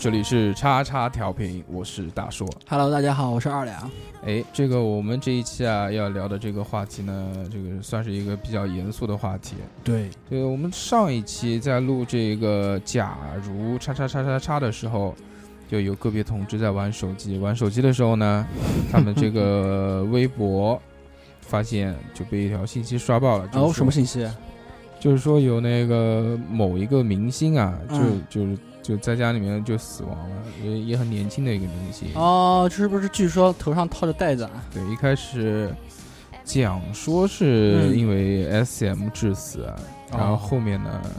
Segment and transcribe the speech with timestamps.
[0.00, 2.48] 这里是叉叉调频，我是大硕。
[2.68, 3.90] Hello，大家好，我是二两。
[4.24, 9.56] 哎，这个我们这一期啊要聊的这个话题呢，这个算是一个比较严肃的话题。
[9.82, 15.16] 对，对，我们上一期在录这个假如叉叉叉叉叉的时候，
[15.68, 18.46] 就有个别同志在玩手机，玩手机的时候呢，
[18.92, 20.80] 他们这个微博
[21.40, 23.48] 发现就被一条信息刷爆了。
[23.54, 24.24] 哦，什么信息？
[25.00, 32.08] 就是说有那个某一个明星啊，就、嗯、就是就在家里面就死亡了，也也很年轻的一个明星。
[32.14, 34.50] 哦，这是不是据说头上套着袋子啊？
[34.72, 35.70] 对，一开始
[36.42, 39.70] 讲说是因为 SM 致死，
[40.10, 41.10] 嗯、然后后面呢、哦、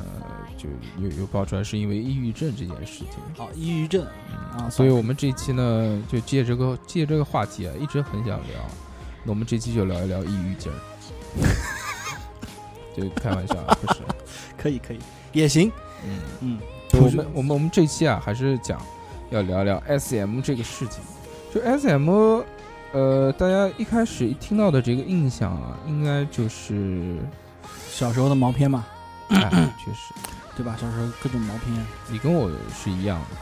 [0.57, 0.67] 就
[0.99, 3.19] 又又爆出来是因为抑郁症这件事情。
[3.37, 4.03] 哦，抑郁症。
[4.03, 8.59] 啊、嗯，所以我们这一期呢就借这个借这个话题啊，一直很想聊，
[9.23, 10.73] 那我们这期就聊一聊抑郁症。
[12.97, 13.99] 就开玩笑，不是，
[14.58, 14.99] 可以可以。
[15.33, 15.71] 也行，
[16.03, 16.19] 嗯。
[16.41, 16.59] 嗯，
[16.99, 18.82] 我们我们我们这期啊还是讲
[19.30, 21.02] 要聊聊 S M 这个事情，
[21.54, 22.42] 就 S M，
[22.92, 27.17] 呃，大家一开始一听到的这个印象啊，应该就是
[27.89, 28.86] 小时候的毛片嘛，
[29.30, 29.49] 哎，
[29.83, 30.14] 确实，
[30.58, 30.76] 对吧？
[30.80, 33.38] 小时候各种毛片，你跟我是一样的，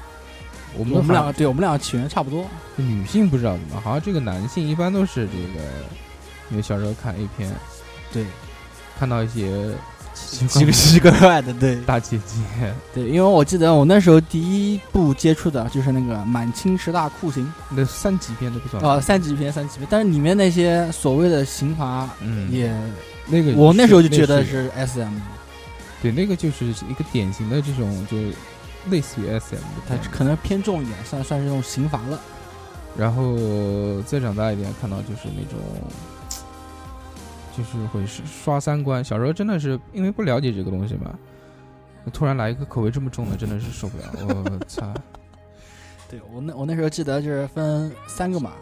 [0.78, 5.66] 我们我们两个对我们两个起源差不多，女性不知道怎么，好像这个男性一般都是这个，
[6.52, 7.52] 因为小时候看 A 片，
[8.14, 8.26] 对。
[9.00, 9.76] 看到一些
[10.48, 11.76] 奇个奇奇怪怪的，对。
[11.82, 18.84] 大姐姐，对，因为我记得我那时候第一部接触的就是那个《满清十大酷刑》，那三级片都不算。
[18.84, 22.76] 哦，三级片，三级片，但是里面那些所谓的刑罚，嗯，也
[23.28, 25.14] 那个我那时候就觉得是 S M，
[26.02, 28.18] 对，那个就是一个典型的这种，就
[28.90, 32.20] 类似于 S M 的，它可能偏重一点，算算是这种刑罚了。
[32.98, 33.36] 然后
[34.06, 35.60] 再长大一点，看到就是那种。
[37.58, 41.18] 就是会刷三观，小时候真的是因为不了解这个东西嘛，
[42.14, 44.04] 突然来一个口味这么重的，真的是受不了。
[44.52, 44.94] 我操！
[46.08, 48.54] 对我那我那时候记得就是分三个嘛，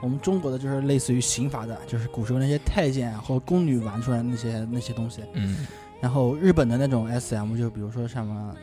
[0.00, 5.22] 我们中国的就是类似于刑罚的，就是古时候那些太监啊或宫女玩出来那些那些东西。
[5.32, 5.66] 嗯。
[6.00, 8.54] 然后日本的那种 S M 就比如说什么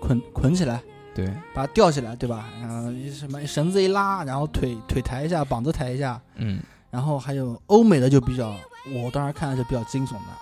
[0.00, 0.80] 捆捆起来，
[1.12, 2.48] 对，把它吊起来，对吧？
[2.60, 6.62] 然后什么绳子一拉，然后腿腿抬一下，膀子抬一下，嗯。
[6.92, 8.54] 然后还有欧美的就比较。
[8.92, 10.32] 我当时看的是比较惊悚的，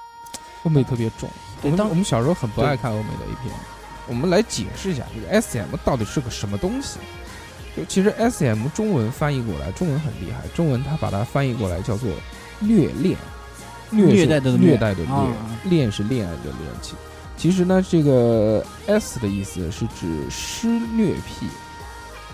[0.65, 1.29] 欧美特别重。
[1.63, 3.55] 我们当我们小时候很不爱看欧美的 A 片。
[4.09, 6.99] 我们来解释一下这个 S M 到底是个什么东西。
[7.77, 12.11] 就其实 S M 中文翻译过来，中文很厉害，中文它把它翻译过来叫做
[12.59, 13.17] 虐恋，
[13.91, 16.57] 虐待的虐待的虐，啊、恋是恋爱的恋。
[16.83, 16.95] 其
[17.37, 21.47] 其实呢，这个 S 的意思是指施虐癖，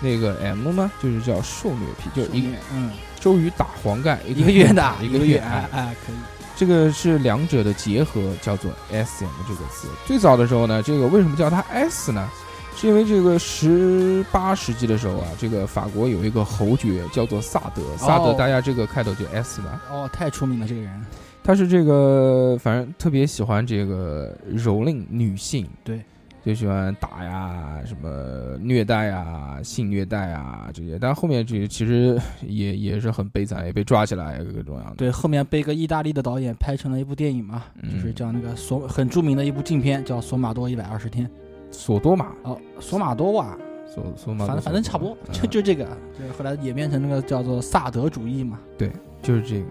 [0.00, 2.90] 那个 M 呢就是叫受虐癖，就是一个嗯。
[3.20, 6.16] 周瑜打黄盖，一个月打，一个愿挨，哎，可以。
[6.54, 9.88] 这个是两者的结合，叫做 S M 这个词。
[10.06, 12.30] 最早的时候呢，这个为什么叫它 S 呢？
[12.76, 19.80] 是因为这个十八世纪的时候啊，这个法国有一个侯爵叫做萨德，萨德大家这个开头就 S 嘛。
[19.90, 21.06] 哦，太出名了这个人。
[21.42, 25.68] 他是这个，反正特别喜欢这个蹂躏女性。
[25.82, 26.00] 对。
[26.48, 34.94] 就喜欢打呀，什么虐待啊，性虐待啊这些，但后面这其实也也是很悲惨，也被抓起来各种样的。
[34.96, 41.26] 对，后面被一个意大利的导演拍成了一部电影嘛，嗯、就是叫那个索很著名的一部禁片，叫《索马多一百二十天》。
[41.70, 43.54] 索多玛哦，索马多瓦，
[43.86, 45.84] 索索马，反正反正差不多，就就这个，
[46.18, 48.58] 就是后来演变成那个叫做萨德主义嘛。
[48.78, 48.90] 对，
[49.20, 49.66] 就是这个。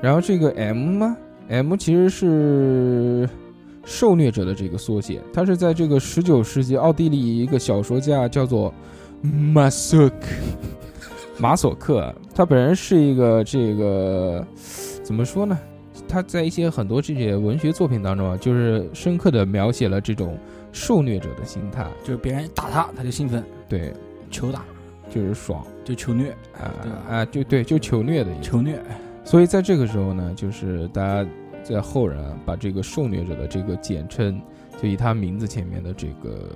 [0.00, 1.16] 然后这个 M 嘛
[1.48, 3.28] M 其实是
[3.84, 8.72] 受虐者的这个缩写，它是在这个十九世纪奥地利一个小说家叫做
[9.22, 10.16] 马索克
[11.38, 14.46] 马索克，他本人是一个这个
[15.02, 15.58] 怎么说呢？
[16.08, 20.38] 他在一些很多这些文学作品当中啊，就是深刻的描写了这种
[20.70, 23.92] 受虐者的心态，就是别人打他，他就兴奋，对，
[24.30, 24.62] 求打
[25.08, 26.68] 就是爽就求虐，啊
[27.08, 28.42] 啊，就对，就求虐的意思。
[28.42, 28.78] 求虐。
[29.24, 31.26] 所以在这个时候呢，就是大家
[31.62, 34.40] 在后人啊，把这个受虐者的这个简称，
[34.80, 36.48] 就以他名字前面的这个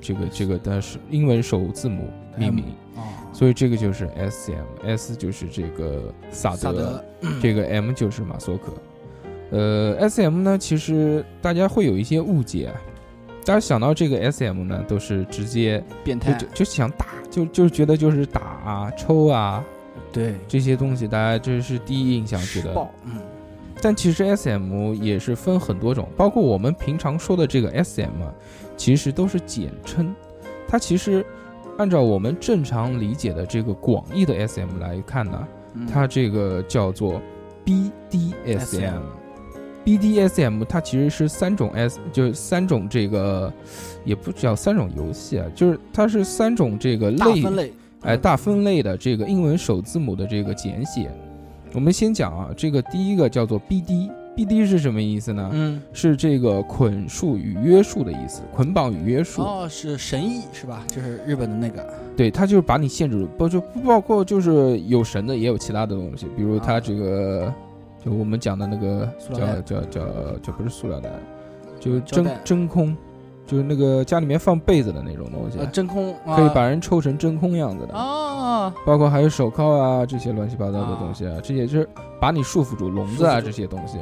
[0.00, 2.64] 这个这个的是英文首字母命名，
[2.96, 3.02] 哦，
[3.32, 7.04] 所以这个就是 S M，S 就是这个萨德，
[7.40, 8.72] 这个 M 就是马索克。
[9.50, 12.72] 呃，S M 呢，其实大家会有一些误解，
[13.44, 16.32] 大家想到这个 S M 呢，都是直接变态。
[16.34, 19.64] 就就，想打，就就觉得就是打啊、抽啊
[20.12, 22.88] 对，这些东西，大家这是第一印象觉得。
[23.04, 23.20] 嗯，
[23.82, 28.34] 但其实 S M 也是分很多种，包括我们平常说的这个 S M，啊
[28.76, 30.14] 其实都是简称。
[30.68, 31.24] 它其实
[31.78, 37.20] 按照我们正常理解的这个广义的 S M 来看呢，嗯它这个叫做
[37.64, 39.02] B D S M。
[39.82, 43.50] B D S M 它其实是三种 S，就是三种这个，
[44.04, 47.72] 也不叫三种游戏啊，就是它是三种这个类大分类，
[48.02, 51.10] 哎，大分类的这个英文首字母的这个简写。
[51.72, 55.50] 我们先讲啊，这个第一个叫做 BD，BD 是什么意思呢？
[55.52, 59.42] 嗯，是这个捆束与约束的意思，捆绑与约束。
[59.42, 60.82] 哦，是神意是吧？
[60.88, 61.86] 就是日本的那个，
[62.16, 67.52] 对，它就是把你限制住，不就不包括就是有神的，也有其他的东西，比如它啊这个，
[68.04, 70.00] 就我们讲的那个叫叫叫
[70.42, 71.08] 叫不是塑料袋，
[71.78, 72.96] 就真真空，
[73.46, 77.94] 就是那个家里面放被子的那种东西，呃，真空可以啊把人抽成真空样子的。
[78.50, 81.88] 啊，包括还有手铐啊这些乱七八糟的东西啊，这些就是
[82.20, 83.98] 把你束缚住，笼子啊这些东西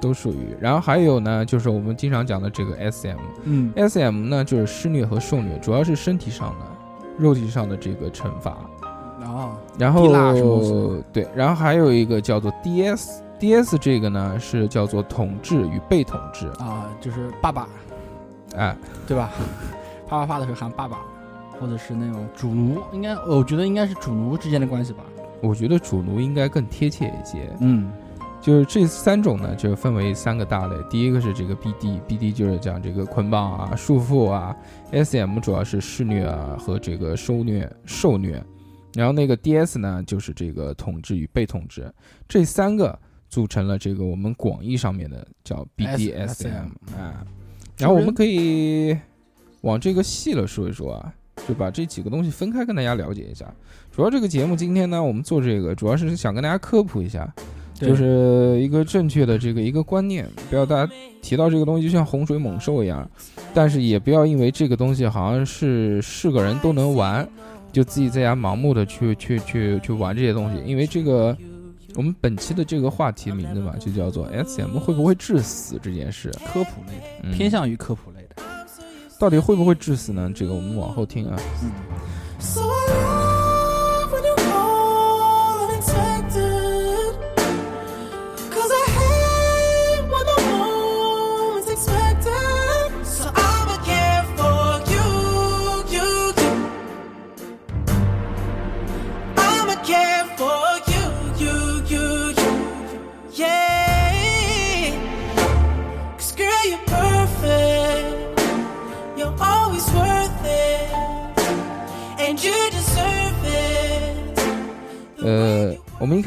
[0.00, 0.56] 都属于。
[0.60, 6.66] 然后还有呢，就是我们经常讲的这个 SM，SM 嗯，呢就是施虐和受虐，主要是身体上的、
[7.18, 8.56] 肉体上的这个惩罚。
[9.22, 17.66] 啊，然滴蜡什么后对，然后还有一个叫做 DS，DS 这个呢是叫做统治与被统治，啊，就是爸爸，
[18.54, 18.76] 哎，
[19.06, 19.30] 对吧？
[20.06, 20.98] 啪啪啪的时候喊爸爸，
[21.58, 25.04] 或者是那种主奴，应该我觉得应该是主奴之间的关系吧。
[25.40, 27.50] 我觉得主奴应该更贴切一些。
[27.60, 27.92] 嗯，
[28.40, 30.76] 就是这三种呢，就分为三个大类。
[30.88, 34.56] 第一个是这个 BD，BD 就是讲这个捆绑啊、束缚啊
[34.92, 38.42] ；SM 主要是施虐啊和这个受虐、受虐。
[38.94, 41.92] 然后那个 DS 呢，就是这个统治与被统治，
[42.28, 42.96] 这三个
[43.28, 47.26] 组成了这个我们广义上面的叫 BDSM SM 啊。
[47.76, 48.96] 然后我们可以
[49.62, 51.12] 往这个细了说一说啊，
[51.48, 53.46] 就把这几个东西分开跟大家了解一下。
[53.90, 57.32] 主要这个节目今天呢，我们做这个主要是想跟大家科普一下，
[57.78, 60.92] 对就是一个正确的这个一个观念，不要大家
[61.22, 63.08] 提到这个东西就像洪水猛兽一样，
[63.52, 67.28] 但是也不要因为这个东西好像是是个人都能玩，
[67.72, 71.36] 就自己在家盲目的去去去去玩这些东西，因为这个
[71.94, 78.13] 我们本期的这个话题名字嘛，就叫做 SM 会不会致死这件事，科普类的，嗯偏向于科普。
[79.18, 80.30] 到底会不会致死呢？
[80.34, 81.36] 这个我们往后听啊。
[81.62, 81.70] 嗯，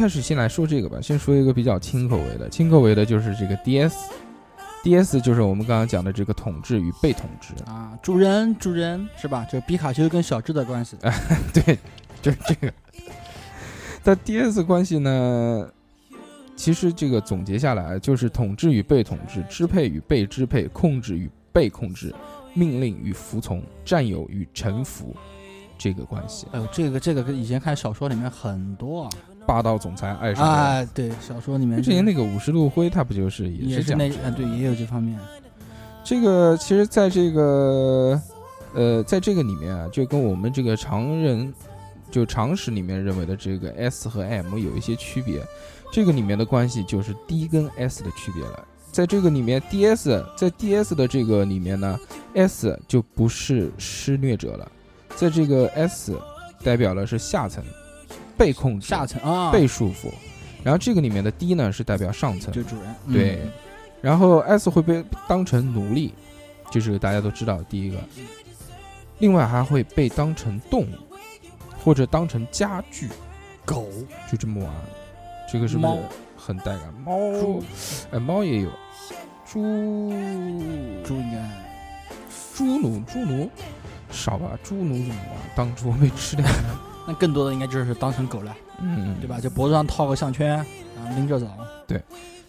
[0.08, 9.44] 开始先来说这个吧，先说一个比较轻口味的，轻口味的就是这个 DS，DS 就是我们刚刚讲的这个统治与被统治，啊，主人主人是吧？
[9.52, 10.96] 就是皮卡丘跟小智的关系。
[11.54, 11.78] 对，
[12.22, 12.74] 就是这个。
[14.02, 15.70] 但 DS 关系呢，
[16.56, 22.16] 其实这个总结下来就是统治与被统治、支配与被支配、控制与被控制、
[22.54, 25.14] 命令与服从、占有与臣服
[25.78, 26.48] 这个关系。
[26.54, 29.10] 哎呦，这个这个跟以前看小说里面很多啊。
[29.48, 30.52] 霸道总裁爱上我。
[30.52, 35.18] 啊，对，小说里面之前那个五十度灰，他不就是也是那啊，对，也有这方面。
[36.04, 38.22] 这个其实在这个
[38.74, 41.54] 呃，在这个里面啊，就跟我们这个常人
[42.12, 45.42] 就常识里面认为的这个 S 和 M 有一些区别。
[45.90, 48.68] 这个里面的关系就是 D 跟 S 的区别了。
[48.92, 52.00] 在这个里面，DS 在 DS 的这个里面呢
[52.34, 54.72] ，S 就不是施虐者了，
[55.16, 56.18] 在这个 S
[56.64, 57.64] 代表了是下层
[58.38, 60.12] 被控制、下层啊，被束缚。
[60.64, 63.40] 然后这个里面的 D 呢是代表上层，就主人，对。
[63.44, 63.52] 嗯，
[64.02, 66.14] 然后 S 会被当成奴隶，
[66.70, 67.98] 这是大家都知道第一个。
[69.20, 70.88] 另外还会被当成动物，
[71.84, 73.10] 或者当成家具，
[73.66, 73.88] 狗、
[74.30, 74.74] 就这么玩。
[75.52, 76.00] 这个是不是猫。
[76.36, 76.94] 很带感？
[77.04, 77.18] 猫。
[77.40, 77.64] 猪，
[78.12, 78.70] 哎，猫也有，
[79.46, 80.12] 猪。
[81.04, 81.50] 猪应该。
[82.54, 83.50] 猪奴猪奴。
[84.12, 84.58] 少吧？
[84.64, 85.38] 猪奴怎么玩？
[85.56, 89.40] 当猪被吃掉了，那更多的应该就是当成狗了，嗯，对吧？
[89.40, 90.50] 就脖子上套个项圈，
[90.96, 91.48] 然后拎着走。
[91.88, 92.02] 对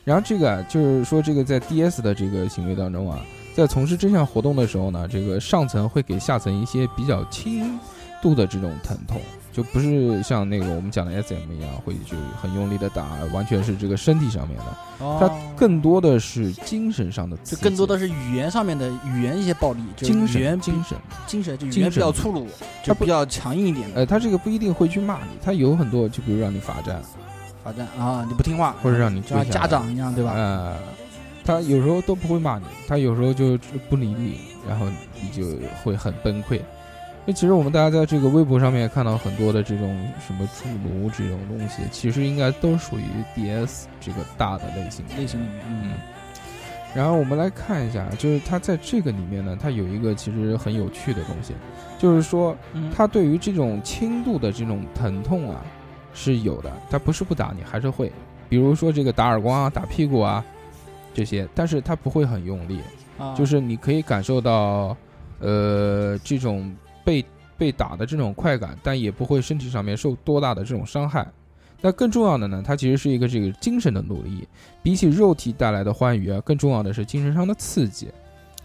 [0.04, 3.20] 然后这个啊，就是说这个在 DS 的这个行为当中啊，
[3.54, 7.78] 在从事这项活动的时候呢，这个上层会给下层一些比较轻
[8.20, 9.20] 度的这种疼痛，
[9.58, 14.64] 就不是像那个我们讲的 SM 一样会就很用力的打，完全是这个身体上面的，
[15.00, 20.98] 它哦更多的是精神上的就更多的是语言上面的语言一些暴力，就是精语言比神精神。
[21.26, 22.46] 精神就语精言比较粗鲁，
[22.84, 23.96] 它不就比较强硬一点的。
[23.96, 27.02] 呃，他这个不一定会去骂你，他有很多就比如让你罚站，
[27.64, 30.34] 罚站啊，你不听话，或者让你家长一样，对吧？
[30.36, 30.76] 呃，
[31.44, 33.58] 他有时候都不会骂你，他有时候就
[33.90, 34.38] 不理你，
[34.68, 34.86] 然后
[35.20, 36.60] 你就会很崩溃。
[37.28, 43.04] 那其实我们大家在这个微博上面看到很多的这种什么猪奴这种东西，其实应该都属于
[43.36, 45.04] DS 这个大的类型。
[45.18, 45.82] 类型里面，嗯。
[45.84, 45.92] 嗯，
[46.94, 51.52] 然后我们来看一下，就是它在这个里面呢，它有一个其实很有趣的东西，
[51.98, 52.90] 就是说嗯。
[52.96, 55.60] 它对于这种轻度的这种疼痛啊
[56.14, 58.10] 是有的，它不是不打你，还是会，
[58.48, 60.42] 比如说这个打耳光啊、打屁股啊
[61.12, 62.80] 这些，但是它不会很用力，
[63.18, 63.34] 啊。
[63.34, 64.96] 就是你可以感受到，
[65.40, 66.74] 呃，这种
[67.08, 67.24] 被
[67.56, 71.26] 被打的这种快感，但也不会身体上面受多大的这种伤害。
[71.80, 74.46] 那更重要的呢，它其实是一个这个精神的努力，
[74.82, 78.08] 比起肉体带来的欢愉啊，更重要的是精神上的刺激。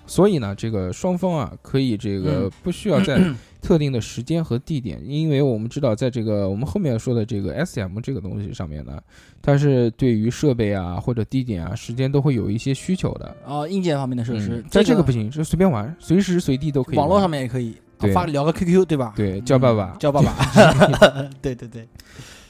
[0.05, 3.17] 所以呢，这个双方啊，可以这个嗯不需要在
[3.61, 8.99] 特定的时间和地点，因为我们知道，在这个我们后面说的这个 SM 这个东西上面呢，
[9.41, 13.33] 它是对于设备啊或者地点啊、时间都会有一些需求的。
[13.45, 16.97] 哦，硬件方面的设施嗯，在这个个不行，是随便玩，随时随地都可以。
[16.97, 19.13] 网络上面也可以，对发聊个 QQ 对吧？
[19.15, 20.33] 对叫爸爸嗯叫爸爸，
[21.41, 21.87] 对对对，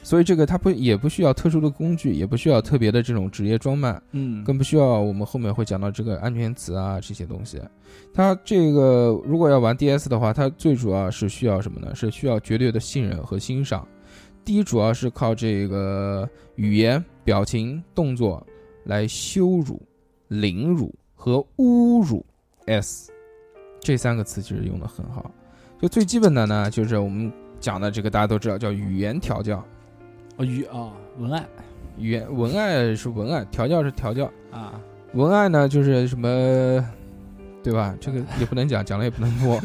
[0.02, 7.60] 所以这个它不也不需要特殊的工具，也不需要特别的这种职业装扮，嗯，更不需要我们后面会讲到这个安全词啊这些东西。
[8.12, 11.94] 它这个如果要玩 DS 的话，它最主要是需要什么呢？
[11.94, 13.86] 是需要绝对的信任和欣赏。
[14.44, 18.44] 第一，主要是靠这个语言、表情、动作
[18.84, 19.80] 来羞辱、
[20.28, 22.24] 凌辱和侮辱
[22.66, 23.10] S
[23.84, 25.30] 这三个词，其实用的很好。
[25.80, 29.62] 就最基本的呢，就是我们讲的这个大家都知道叫语言调教。
[30.36, 31.44] 哦语啊文案
[31.98, 34.24] 语言文案是文案，调教是调教。
[34.50, 34.80] 啊，
[35.12, 36.26] 文案呢，就是什么，
[37.62, 37.94] 对吧？
[38.00, 39.60] 这个也不能讲，讲了也不能播。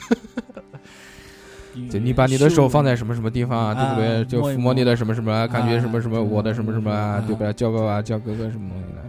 [1.90, 4.22] 就你把你的手放在什么什么地方啊，对不对？
[4.22, 7.54] 啊就抚摸你的什么什么，感觉什么什么，啊我的什么什么啊啊，对吧？
[7.54, 9.02] 叫爸爸，叫哥哥什么东西的，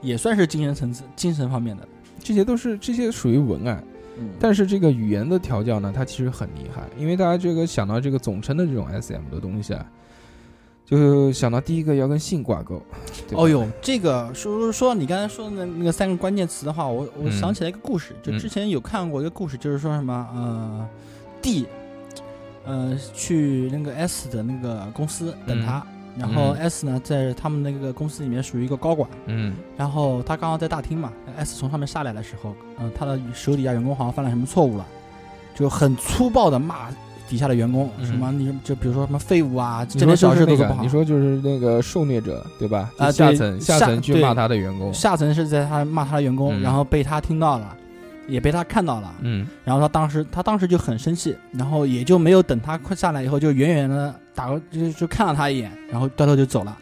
[0.00, 1.86] 也算是精神层次、精神方面的。
[2.20, 3.84] 这些都是这些属于文案。
[4.18, 9.86] 嗯，但是这个语言的调教呢，它其实很厉害，因为大家这个想到这个总称的这种 SM 的东西啊，
[10.84, 12.82] 就想到第一个要跟性挂钩。
[13.32, 17.32] 哦呦，这个说说到你刚才说的那那个三个关键词的话，我我嗯。
[17.32, 20.88] 想起来一个故事，就嗯之前有看过一个故事，就是说什么呃
[21.42, 21.66] ，D，
[22.64, 25.86] 呃，去那个 S 的那个公司等他，
[26.18, 34.84] 然后嗯 S 呢在他们那个公司里面属于一个高管，嗯然后他刚刚在大厅嘛，S 从上面下来的时候，嗯、他的手底下员工好像犯了什么错误了，
[35.54, 36.88] 就很粗暴的骂
[37.28, 40.82] 底下的员工，嗯什么你就比如说什么废物啊，这点小事都做不好。
[40.82, 42.90] 你说就是那个受虐者，对吧？
[42.98, 47.76] 啊下层下层去骂他的员工，下层是在他骂他的员工，嗯然后被他听到了，
[48.26, 56.78] 也被他看到了，嗯然后他当时他当时就很生气，然后也就没有等他快下来以后，就远远的打过就就看了他一眼，然后掉头就走了。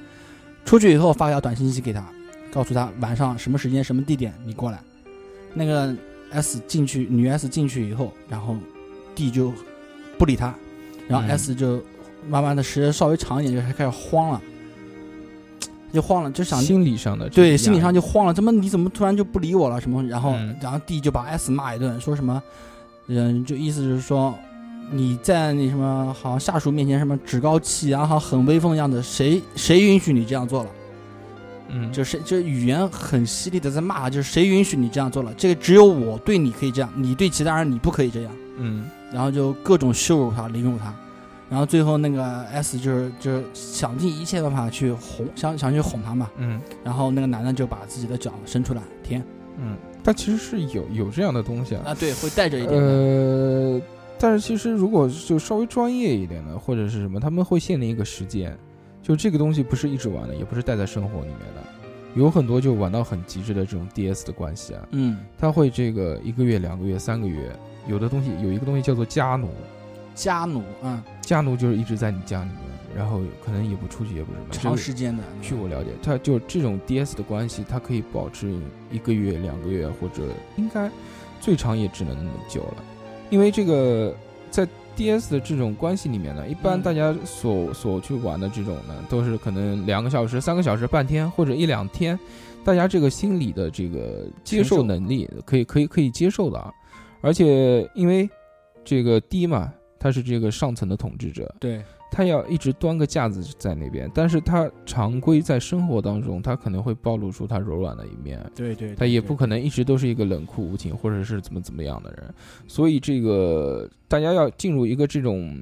[0.66, 2.04] 出去以后发条短信息给他，
[2.52, 4.78] 告诉他晚上什么时间什么地点你过来。
[5.54, 5.96] 那个
[6.32, 8.58] S 进去，女 S 进去以后，然后
[9.14, 9.54] D 就
[10.18, 10.54] 不理他，
[11.08, 11.82] 然后嗯 S 就
[12.28, 14.42] 慢慢的时间稍微长一点，就开始慌了，
[15.94, 19.80] 就慌了，就想心理上的对，心理上就慌了，怎么你怎么突然就不理我了？
[19.80, 20.04] 什么？
[20.04, 22.42] 然后、嗯然后 D 就把 S 骂一顿，说什么，
[23.06, 24.38] 嗯，就意思就是说
[24.90, 30.70] 你在那什么，好像下属面前什么趾高气扬，好像很威风的样子，谁谁允许你这样做了？
[31.68, 35.34] 嗯，就是就语言很犀利的在骂他，就是谁允许你这样做了？
[35.36, 38.32] 这个只有我对你可以这样，你对其他人你不可以这样。
[38.58, 40.94] 嗯然后就各种羞辱他、凌辱他，
[41.50, 46.30] 然后最后那个 S 就是就是想尽一切办法去哄，想想去哄他嘛。
[46.38, 49.22] 嗯然后那个男的就把自己的脚伸出来舔
[49.58, 52.88] 嗯，他其实是有有这样的东西啊，啊，对，会带着一点的。
[52.88, 53.80] 呃，
[54.18, 58.56] 但是其实如果就稍微专业一点的，或者是什么，他们会限定一个时间，
[59.02, 61.62] 就这个东西不是一直玩的，也不是带在生活里面的，
[62.14, 67.54] 有很多就玩到很极致的这种 DS 的关系啊，嗯，他会这个一个月、两个月、三个月，
[67.86, 69.50] 有的东西有一个东西叫做家奴，
[70.14, 72.58] 家奴，啊，家奴就是一直在你家里面，
[72.96, 78.50] 然后可能也不出去，也不什么，长时间的，据我了解，他就这种 DS 的关系，它可以保持
[78.90, 80.22] 一个月、两个月，或者
[80.56, 80.90] 应该
[81.38, 82.84] 最长也只能那么久了。
[83.30, 84.14] 因为这个
[84.50, 84.66] 在
[84.96, 86.82] DS 的这种关系里面呢，一般嗯。
[86.82, 92.18] 大家所所去玩的这种呢，都是可能两个小时、三个小时、半天或者一两天，
[92.64, 96.58] 大家这个心理的这个接受能力可以可以可以接受的。
[96.58, 96.72] 啊。
[97.20, 98.28] 而且因为
[98.84, 112.32] 这个 D 嘛，他是这个上层的统治者，对，他要一直端个架子在那边，但是他常规在生活当中，他可能会暴露出他柔软的一面，对对，他也不可能一直都是一个冷酷无情或者是怎么怎么样的人，
[112.66, 115.54] 所以这个大家要进入一个这种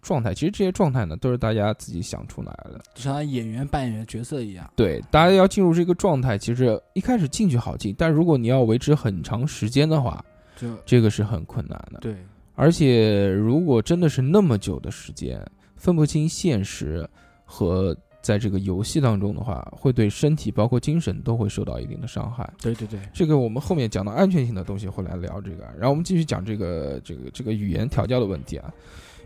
[0.00, 2.80] 状态，其实这些状态呢都是大家自己想出来的。
[2.94, 10.24] 就像演员扮演角色一样，对，大家要进入这个状态，其实一开始进去好进，但如果你要维持很长时间的话，
[10.56, 11.98] 就这个是很困难的。
[12.00, 12.14] 对，
[12.54, 15.44] 而且如果真的是那么久的时间，
[15.78, 17.08] 分不清现实
[17.44, 22.52] 和在这个游戏当中的话，会对身体包括精神都会受到一定的伤害。
[22.60, 28.70] 对对对，这个我们后面讲到安全性的东西会来聊这个，然后我们继续讲这个这个这个语言调教的问题啊。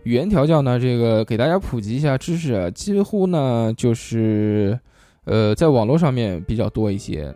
[0.04, 4.78] 语言调教呢，这个给大家普及一下知识啊，几乎呢就是
[5.24, 7.34] 呃在网络上面比较多一些，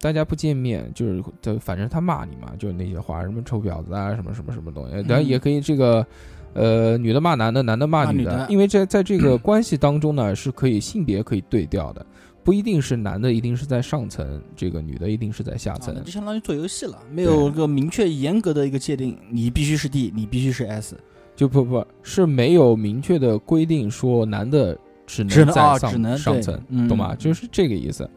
[0.00, 6.06] 大家不见面就是他反正他骂你嘛，就是那些话，什么臭婊子啊，什么什么什么东西，当然也可以这个。
[6.54, 12.04] 呃，女的骂男的，男的骂女的，女的因为在在这个 关系当中呢，是可以性别可以对调的，
[12.42, 15.94] 不一定是男的一定是在上层，这个女的一定是在下层。
[15.94, 20.96] 啊就相当于做游戏了，没有个明确严格的一个界定，你必须是 D，你必须是 S，
[21.36, 24.76] 就不不是没有明确的规定说男的
[25.06, 27.14] 只只能在上、啊只能上层，嗯懂吗？
[27.14, 28.08] 就是这个意思。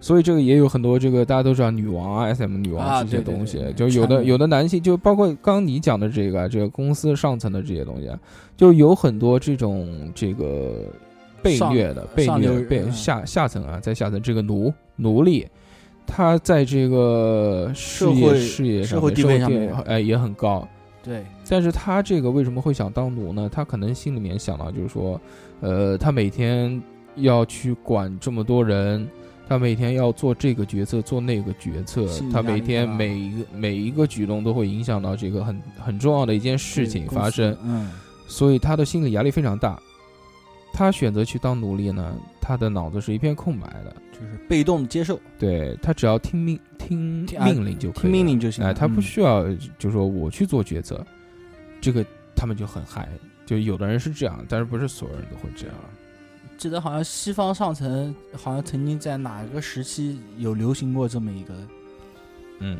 [0.00, 8.18] 所以这个也有很多这个大家都知道女王啊、SM 女王啊这些东西，对对就有的有的男性就包括刚刚你讲的这个这个公司上层的这些东西，啊，
[8.56, 10.84] 就有很多这种这个
[11.42, 15.46] 被虐的、被虐被嗯下下层啊，在下层这个奴奴隶。
[16.10, 20.66] 他在这个事社会业事业社会上面地位哎也很高，
[21.02, 23.46] 对，但是他这个为什么会想当奴呢？
[23.52, 25.20] 他可能心里面想到就是说，
[25.60, 26.82] 呃，他每天
[27.16, 29.06] 要去管这么多人，
[29.48, 37.90] 他每天要做这个决策，做那个决策他每天每一个每一个举动都会影响到这个很很重要的一件事情发生，嗯，
[38.26, 39.80] 所以他的心理压力非常大。
[40.70, 49.46] 他选择去当奴隶呢，他的脑子是一片空白的，就是被动接受，对他只要听命听命令就可以听命令就行了，哎，他不嗯需要
[49.78, 51.04] 就说我去做决策，
[51.80, 52.04] 这个
[52.36, 53.08] 他们就很嗨。
[53.46, 55.74] 就有的人是这样，但是不是所有人都会这样。
[56.58, 61.54] 记得好像西方上层好像曾经在哪个时期有流行过这么一个，
[62.58, 62.78] 嗯，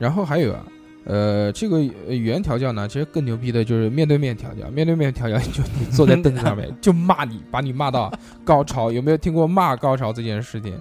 [0.00, 0.66] 然后还有啊，
[1.04, 1.76] 呃，这个
[2.08, 4.68] 呃语言调教呢，其实更牛逼的就是面对面调教。
[4.68, 8.12] 面对面调教，就你坐在凳子上面 就骂你，把你骂到
[8.44, 8.90] 高潮。
[8.90, 10.76] 有没有听过骂高潮这件事情？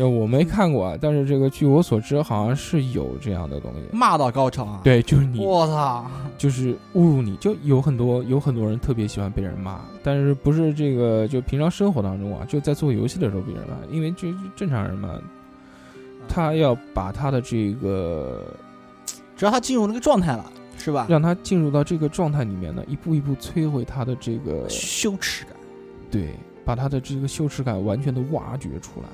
[0.00, 3.80] 就我没看过啊，但是这个据我所知，好像是有这样的东西。
[3.92, 6.06] 骂到高潮啊！，对，就是你我操，
[6.38, 15.18] 就是侮辱你，就有很多有很多人特别喜欢被人骂，但是不是这个就平常生活当中啊，就在做游戏的时候被人骂，因为这正常人嘛，
[16.26, 18.56] 他要把他的这个
[19.36, 21.04] 只要他进入那个状态了，是吧？
[21.10, 25.52] 让他进入到这个状态里面呢，一步一步摧毁他的这个羞耻感，
[26.10, 29.06] 对，把他的这个羞耻感完全的挖掘出来，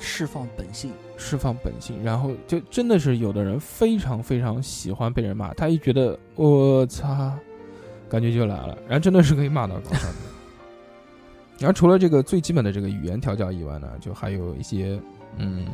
[0.00, 7.36] 释放本性，释放本性，然后就真的是有的人非常非常喜欢被人骂，他一觉得我擦，
[8.08, 10.16] 感觉就来了，然后真的是可以骂到高上的。
[11.58, 15.00] 然后除了这个最基本的这个语言调教以外呢，就还有一些
[15.36, 15.66] 嗯，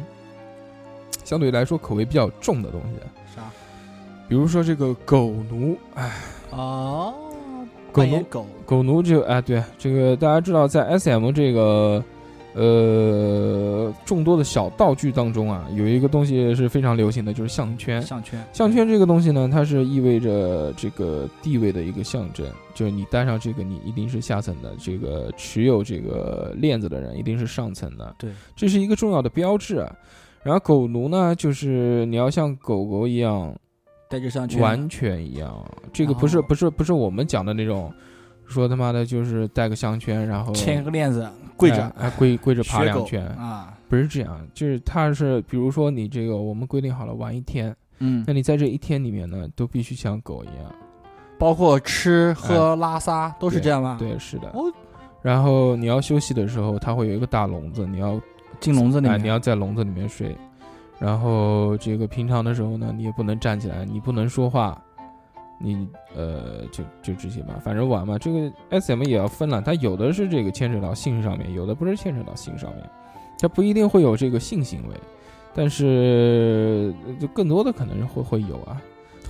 [1.24, 2.98] 相对来说口味比较重的东西，
[3.36, 3.42] 啥？
[4.26, 6.10] 比如说这个狗奴，哎，
[6.50, 7.12] 哦，
[7.92, 12.02] 狗奴狗，狗奴就哎，对这个大家知道，在 S M 这个
[12.54, 18.00] 呃众多的小道具当中啊，有一个东西是非常流行的，就是项圈。
[18.00, 28.14] 项圈，项圈这个东西呢，它是意味着这个地位的一个象征，就是你戴上这个，你一定是下层的；这个持有这个链子的人一定是上层的。
[28.18, 29.92] 对，这是一个重要的标志啊。
[30.42, 33.54] 然后狗奴呢，就是你要像狗狗一样，
[34.08, 35.64] 戴着项圈，完全一样。
[35.92, 37.90] 这个不是哦不是不是我们讲的那种，
[38.46, 50.72] 说他妈的就是戴个项圈，然后牵个链子，跪着哎，哎跪跪着爬两圈，啊，不是这样，就是他是比如说你这个我们规定好了玩一天，嗯那，你在这一天里面呢，都必须像狗一样，
[51.38, 54.48] 包括吃喝拉撒都是这样吗？，对，是的。
[54.50, 54.72] 哦
[55.22, 58.20] 然后你要休息的时候，它会有一个大笼子，你要哎，
[58.60, 60.36] 进笼子里面，你要在笼子里面睡。
[60.98, 64.78] 然后这个平常的时候呢，你也不能站起来，你不能说话，
[65.64, 68.18] 你呃就就这些吧，反正玩嘛。
[68.18, 72.84] 这个 S M 也要分了，它有的是这个牵扯到性上面，有的不是牵扯到性上面，
[73.38, 74.94] 它不一定会有这个性行为，
[75.54, 78.80] 但是呃就更多的可能是会会有啊。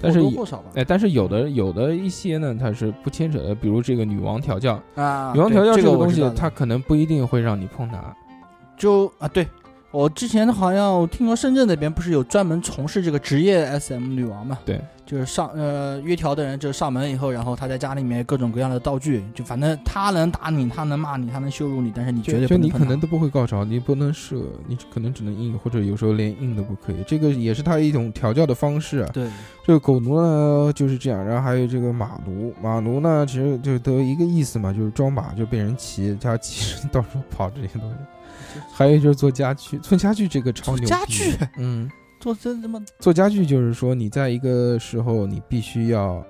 [0.03, 0.65] 但是或多或少吧。
[0.75, 8.15] 哎，但是有的有的一些呢，它是不牵扯的，比如这个女王调教，啊，女王调教这这个东西它可能不一定会让你碰它。
[8.77, 9.47] 就啊，对
[9.95, 14.59] 我之前好像我听说深圳那边不是有专门从事这个职业 SM 女王嘛？
[14.65, 26.97] 对，就是上呃约调的人就上门以后，然后他在家里面各种各样的道具，就反正他能打你，他能骂你，他能羞辱你，但是你绝对就你可能都不会高潮，你不能射，你可能只能硬，或者有时候连硬都不可以。
[27.07, 29.11] 这个也是他一种调教的方式啊。
[29.13, 29.29] 对
[29.65, 37.97] 这个狗奴呢就是这样，然后还有这个马奴，马奴呢其实就都一个意思嘛，就是装马就被人骑，他骑着 到处跑这些东西。
[38.73, 40.87] 还有就是做家具，做家具这个超牛逼。
[40.87, 41.91] 家具，嗯，
[42.21, 46.25] 做真他妈做家具就是说你在一个时候你必须要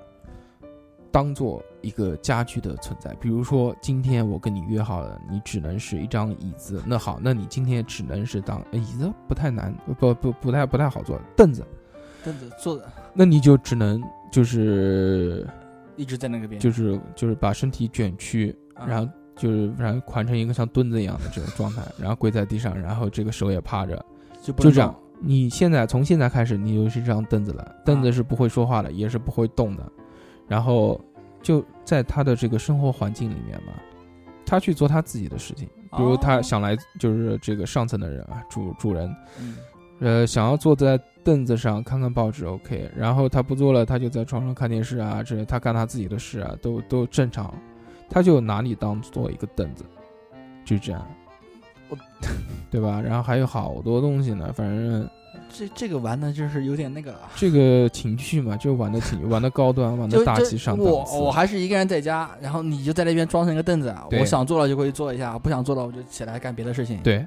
[1.12, 3.14] 当做一个家具的存在。
[3.20, 11.64] 比如说今天我跟你约好了，你只能是一张椅子，那好，那你今天只能是当呃椅子不太难，不不不太不太好做，凳子，
[12.24, 15.46] 凳子坐的那你就只能就是
[15.94, 18.86] 一直在那个边，就是就是把身体卷曲，啊。
[18.86, 24.04] 然后就是然后宽成一个像墩子一样的这种状态，然后跪在地上，然后这个手也趴着，
[24.42, 24.94] 就就这样。
[25.20, 29.90] 你现在从现在开始，你就是这张凳子了，凳子是不会说话的，也是不会动的，
[30.46, 31.00] 然后
[31.40, 33.72] 就在他的这个生活环境里面嘛，
[34.44, 39.56] 他去做他自己的事情，比如他哦想来就是这个上层的人啊，主主人，嗯
[40.00, 47.54] 呃，想要坐在凳子上看看报纸，OK，然后他不做了，他就在床上看电视啊，这他干他自己的事啊，都都正常，
[48.08, 49.84] 他就拿你当做一个凳子，
[50.64, 51.06] 就这样，
[51.88, 51.96] 我
[52.70, 53.00] 对吧？
[53.00, 55.08] 然后还有好多东西呢，反正
[55.48, 57.20] 这这个玩的就是有点那个了。
[57.36, 61.16] 这个情趣嘛，就玩的情，玩的高端，玩的 大气上档我次。
[61.16, 67.26] 我还是一个人在家，然后你就在那边装成一个凳子啊，对我想坐了就过去坐一下，不想坐了我就起来干别的事情。，对，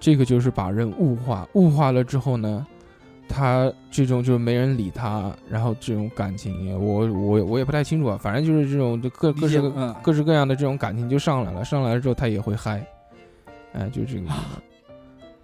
[0.00, 2.66] 这个就是把人物化，物化了之后呢，
[3.28, 9.60] 他这种就是没人理他，然后这种感情，我我我也不太清楚啊，反正就是这种就各各式
[10.02, 12.86] 各式各样的这种感情就上来了，上来了之后他也会嗨，
[13.72, 14.28] 哎，就这个。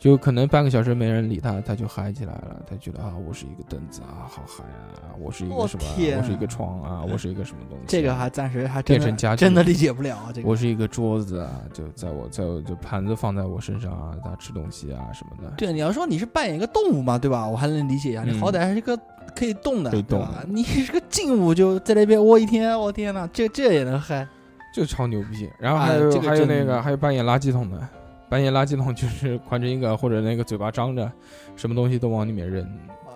[0.00, 2.62] 就可能半个小时没人理他，他就嗨起来了。
[2.68, 4.64] 他觉得啊，我是一个凳子啊，好嗨
[5.06, 5.12] 啊！
[5.20, 5.84] 我是一个什么
[6.16, 7.86] 我是一个床啊，我是一个什么东西啊？
[7.86, 15.52] 这个还暂时还真的变成家具真的理解不了啊，这个我是一个桌子啊，就在我在我就盘子放在我身上啊，他吃东西啊什么的。
[15.58, 17.46] 对，你要说你是扮演一个动物嘛，对吧？
[17.46, 18.98] 我还能理解呀，你嗯好歹还是个
[19.36, 20.42] 可以动的，对吧？
[20.48, 24.26] 你是个静物，就在那边窝一天，我天呐，这这也能嗨？
[24.74, 25.46] 就超牛逼。
[25.58, 27.86] 然后哎还有、这个还有那个还有扮演垃圾桶的，
[28.30, 31.10] 扮演垃圾桶就是 宽着一个或者那个嘴巴张着，
[31.56, 32.66] 什么东西都往里面扔。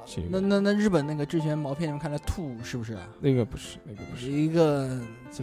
[0.04, 3.08] 这个那那那日本那个之前毛片里面看的吐是不是啊？
[3.20, 5.00] 那个不是那个不是，一个
[5.32, 5.42] 就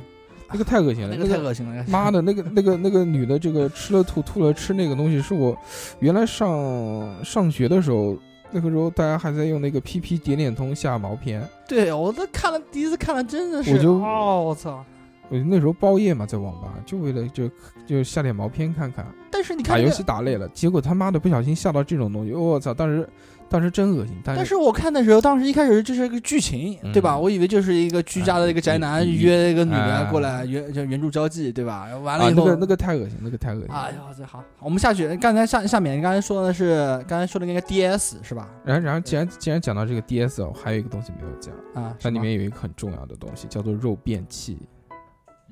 [0.51, 5.57] 那个太恶心了，那个太恶心了，妈的，那个那个那个女的，这个吃了吐，吐了吃那个东西，是我
[5.99, 8.15] 原来上上学的时候，
[8.51, 14.85] 那个时候大家还在用那个 PP 点点通下毛片，对我都看了第一次看了，真的是我就哦，我操！
[15.29, 17.49] 我那时候包夜嘛，在网吧，就为了就
[17.87, 19.07] 就下点毛片看看，
[19.41, 22.71] 但是你看那个打游戏打累了，结果他妈的不小心下到这种东西，我操！
[22.71, 23.09] 当时
[23.49, 27.17] 当时真恶心，但是但是我看的时候，当时一开始就是个剧情，嗯对吧？
[27.17, 31.87] 我以为就是一个居家的一个宅男哎约一个女的哎过来援就援助交际，对吧？
[32.03, 33.69] 完了啊以后，那个那个太恶心，那个太恶心。
[33.71, 35.07] 哎呀，这好，我们下去。
[35.17, 38.47] 刚才下下面你刚才说的是刚才说的那个 DS 是吧？
[38.63, 44.59] 然后然后既然既然讲到这个 DS 哦，还有一个东西没有讲，啊，它里面有一个很重要的东西，叫做肉变器，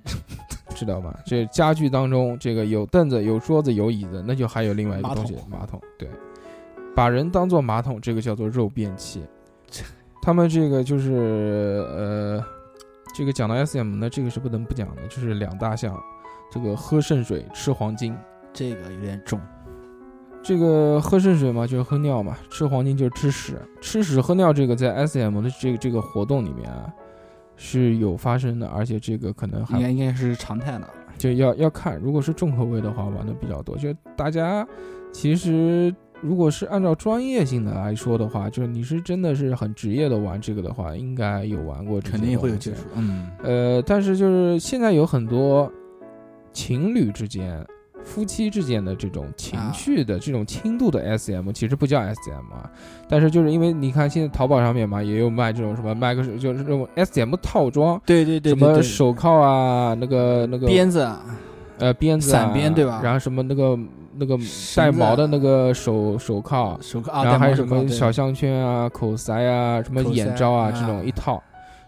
[0.76, 1.14] 知道吧？
[1.26, 5.82] 这家具当中，这个有凳子、有桌子、有椅子，那就还有另外一个东西桶，马桶。
[5.98, 6.10] 对，
[6.96, 9.22] 把人当做马桶，这个叫做肉便器。
[10.22, 12.44] 他们这个就是呃，
[13.16, 15.98] 这个讲到 SM 呢，这个是不能不讲的，就是两大项，
[16.52, 18.16] 这个喝圣水、吃黄金。
[18.52, 19.40] 这个有点重，
[20.42, 23.62] 这个喝圣水嘛，就是喝尿嘛；吃黄金就是吃屎。
[23.80, 26.92] 吃屎喝尿这个在 S M 的这个这个活动里面啊
[27.62, 30.88] 是有发生的，而且这个可能还应还该应该是常态的。
[31.18, 33.76] 就要要看，如果是重口味的话，玩的比较多。
[33.78, 34.66] 就大家
[35.12, 45.70] 其实如果是按照专业性的来说的话，就是你是真的是很职业的玩这个的话，应该有玩过这肯定会有接触，嗯，呃，但是就是现在有很多
[46.54, 47.62] 情侣之间、
[48.04, 49.72] 夫妻之间的这种情啊。
[49.74, 52.70] 绪的这种轻度的 SM，其实不叫 SM 啊，
[53.08, 61.24] 但是就是因为你看现在淘宝上面嘛，也有卖这种什么卖个就是这种 SM 套装，对对对什么手铐啊，那个那个鞭子啊，
[61.78, 63.02] 呃鞭子啊、伞鞭对吧？
[63.04, 63.78] 然后什么那个
[64.16, 64.38] 那个
[64.76, 70.72] 带毛的那个手手铐，手铐啊，然后还有什么小项圈啊、口塞啊、什么眼罩啊啊。
[70.72, 71.42] 这种一套。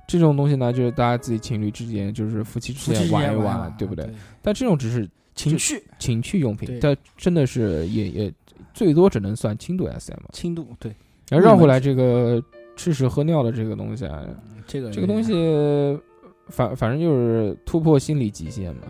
[0.08, 4.10] 这种东西呢，就是大家自己情侣之间，就是夫妻之间玩一间玩，对不对？？
[4.42, 5.10] 但这种只是
[5.50, 8.34] 情趣情趣用品，但真的是也也
[8.74, 10.14] 最多只能算轻度 SM。
[10.32, 10.94] 轻度，对
[11.30, 12.44] 然后绕回来这个
[12.76, 14.24] 吃屎喝尿的这个东西啊，
[14.68, 15.34] 这个这个东西
[16.50, 18.84] 反反正就是突破心理极限嘛。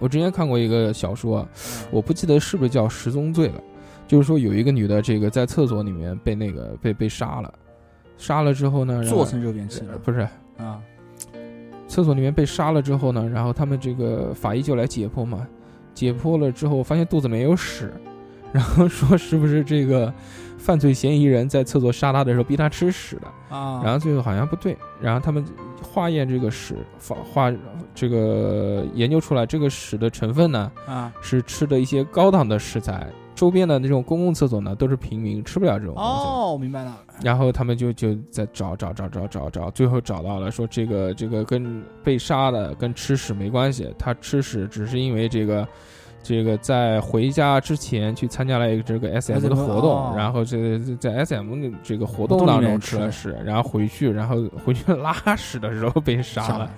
[0.00, 1.48] 我之前看过一个小说啊，
[1.90, 3.62] 我不记得是不是叫《十宗罪》了，
[4.08, 7.54] 就是说有一个女的，这个在厕所里面被那个被被杀了，
[8.16, 10.20] 杀了之后呢，做成肉便器了不是
[10.56, 10.80] 啊，
[11.92, 15.46] 厕所里面被杀了之后呢，然后他们这个法医就来解剖嘛，
[15.92, 17.92] 解剖了之后发现肚子里面有屎，
[18.50, 20.10] 然后说是不是这个
[20.56, 25.44] 犯罪嫌疑人在厕所杀他的时候逼他吃屎的，啊，然后最后好像不对，然后他们
[25.82, 27.52] 化验这个屎，化化
[27.94, 33.06] 这个研究出来这个屎的成分呢啊，是吃的一些高档的食材，
[33.42, 36.10] 周边的那种公共厕所呢都是平民，吃不了这种东西。
[36.10, 45.66] 哦，我明白了，然后他们就就在找找找找找找，最后找到了，说这个这个跟被杀的跟吃屎没关系，他吃屎只是因为这个
[46.22, 56.70] 这个在回家之前去参加了一个这个 S M 的活动，哦然后这在 S M 的这个活动当中吃吃了屎，然后回去然后回去拉屎的时候被杀了，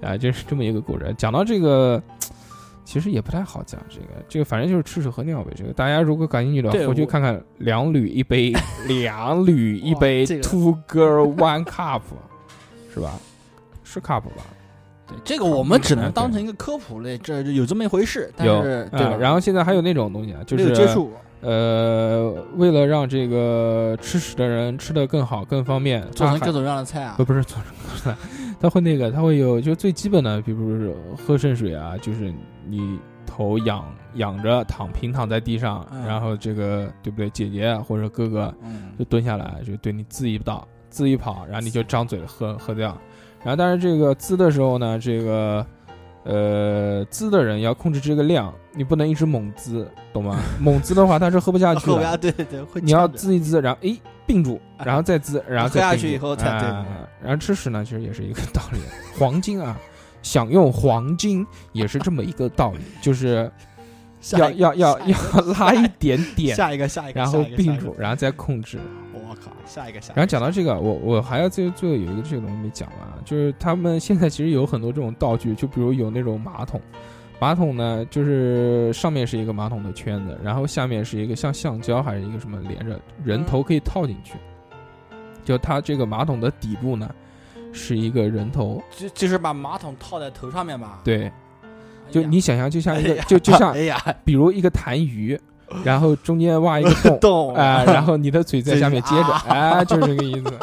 [0.00, 1.14] 啊，就是这么一个故事。
[1.18, 2.02] 讲到这个。
[2.88, 5.52] 其实也不太好讲，这个这个反正就是吃屎喝尿呗。
[5.54, 8.50] 这个大家如果感兴趣的话，回去看看两铝一杯，
[8.86, 12.00] 两铝一杯， two girl one cup，
[12.94, 13.12] 是吧？
[13.84, 14.42] 是 cup 吧？
[15.06, 19.12] 对这个我们只能嗯当成一个科普类，这有这么一回事，但有是对吧？
[19.12, 28.16] 啊然后现在还有那种东西啊，就是接触，呃，为了让这个吃屎的人吃得更好、更方便，做成各种各样的菜啊不，不是做成各种菜，
[28.60, 32.32] 它会那个，他会有就最基本的，比如说喝圣水啊，就是
[32.66, 37.30] 你头仰仰着躺平躺在地上，嗯然后这个对不对？
[37.30, 42.96] 姐姐啊或者哥哥嗯就蹲下来，就对你滋一道，滋一跑，然后你就张嘴喝喝掉。
[43.44, 45.64] 然后但是这个滋的时候呢，这个
[46.28, 50.38] 呃滋的人要控制这个量，你不能一直猛滋，懂吗？
[50.60, 52.18] 猛滋的话它是喝不下去的。
[52.18, 56.86] 对对对，会你要滋一滋，然后诶并住，然后再滋，然后再喝下去以后才对啊
[57.22, 58.78] 然后吃屎呢，其实也是一个道理。
[59.18, 59.74] 黄金啊，
[60.22, 63.50] 享用黄金也是这么一个道理，就是
[64.36, 65.16] 要要要要
[65.58, 68.78] 拉一点点， 下一个下一个，然后并住，，然后再控制。
[69.28, 76.80] 我靠，下一个下一个，然后讲到这个，我我还要最最后有一个这个东西没讲完啊，就是他们现在其实有很多这种道具，就比如有那种马桶，
[77.38, 84.34] 马桶呢就是上面是一个马桶的圈子，然后下面是一个像橡胶还是一个什么连着，人头可以套进去，
[85.44, 87.08] 就它这个马桶的底部呢
[87.72, 91.32] 是一个人头，就就是把马桶套在头上面吧，对，哎
[92.10, 95.38] 就你想象就像一个就就像哎呀比如一个痰盂，
[95.84, 97.18] 然后中间挖一个洞。
[97.20, 100.58] 动哎、然后你的嘴在下面接着，啊哎，就是这个意思，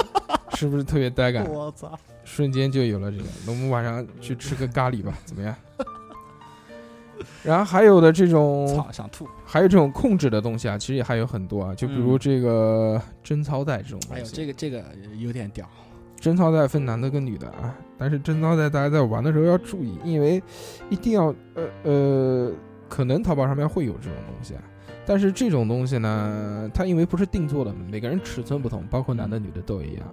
[0.55, 1.47] 是不是特别带感？
[1.49, 1.91] 我操，
[2.23, 3.23] 瞬间就有了这个。
[3.45, 5.55] 那我们晚上去吃个咖喱吧，怎么样？
[7.43, 14.35] 然后还有的这种，操，想吐，还有这种控制的东西啊，其实也还有很多啊，就比如嗯这个贞操带这种东哎呦，西。
[14.35, 14.83] 这个这个
[15.17, 15.65] 有点屌，
[16.19, 20.41] 贞操带分男的跟女的啊，但是贞操带大家在玩的时候要注意，因为
[20.89, 22.51] 一定要呃呃，
[22.89, 24.61] 可能淘宝上面会有这种东西啊。
[25.05, 30.03] 但是这种东西呢，它因为不是定做的，每个人尺寸不同，包括男的女的都一样。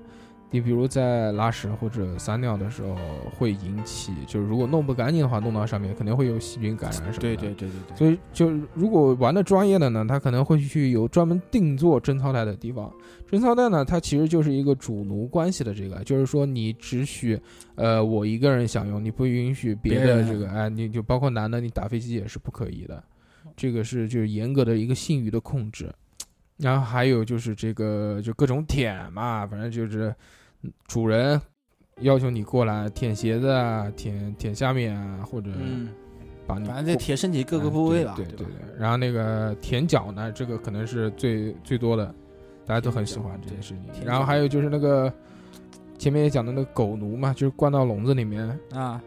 [0.55, 2.95] 你比如在拉屎或者撒尿的时候，
[3.39, 7.19] 会引起，就是如果弄不干净的话，弄到上面肯定会有细菌感染什么的。
[7.21, 12.93] 对对对对对，所以就如果玩的专业的呢，他可能会去有专门定做贞操带的地方。
[13.27, 17.41] 贞操带呢，它其实就是一个主奴关系的这个，就是说你只许
[17.77, 23.03] 呃我一个人享用，你不允许别的这个，哎，你就包括男的，你打飞机也是不可以的。
[23.57, 25.93] 这个是就是严格的一个性欲的控制。
[26.59, 30.15] 然后还有就是这个就各种舔嘛，反正就是
[30.87, 31.41] 主人
[32.01, 35.89] 要求你过来舔鞋子啊，舔舔下面啊，或者嗯，
[36.47, 38.53] 把你反正在舔身体各个哎部位吧，对对吧？
[38.61, 38.79] 对。
[38.79, 42.15] 然后那个舔脚呢，这个可能是最最多的，
[42.65, 44.05] 大家都很喜欢这件事情。
[44.05, 45.13] 然后还有就是那个
[45.99, 48.47] 前面也讲的那个狗奴嘛，就是关到笼子里面。
[48.73, 49.03] 啊，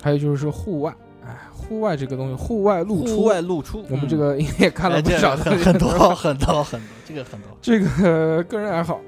[0.00, 0.94] 还有就是户外，
[1.28, 5.44] 哎，户外这个东西，户外露出，户外露出，我们嗯这个也看了不少的。
[5.44, 8.98] 很很多 很多很多，这个很多，这个个人爱好，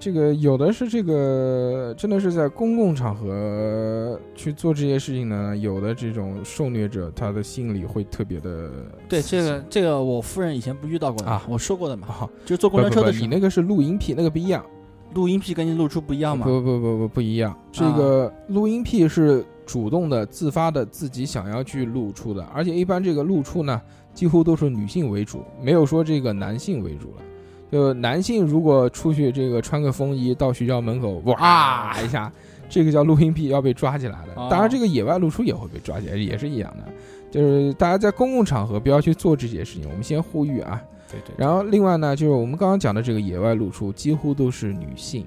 [0.00, 8.70] 这个有的是这个真的是在公共场合去做这些事情呢，有的这种受虐者他的心理会特别的
[9.06, 11.44] 对这个这个我夫人以前不遇到过的啊。
[11.46, 14.64] 我说过的嘛，啊，就坐公交车的时候，你那个是录音癖，那个不一样，
[15.12, 23.78] 录音癖跟你露出不一样吗，不不不不不一样，这个录音癖是主动的、自发的自己想要去露出的，而且一般这个露出呢，
[24.14, 27.22] 几乎都是女性为主，没有说这个男性为主了。
[27.70, 32.32] 就男性如果出去这个穿个风衣到学校门口哇一下，
[32.66, 34.32] 这个叫录音癖要被抓起来的。
[34.36, 36.84] 哦当然，这个野外露出也会被抓起来，也是一样的。
[37.30, 40.82] 就是大家在公共场合不要去做这些事情，我们先呼吁啊。
[41.10, 45.26] 对对，然后另外呢，就是我们刚刚讲的这个野外露出，几乎都是女性，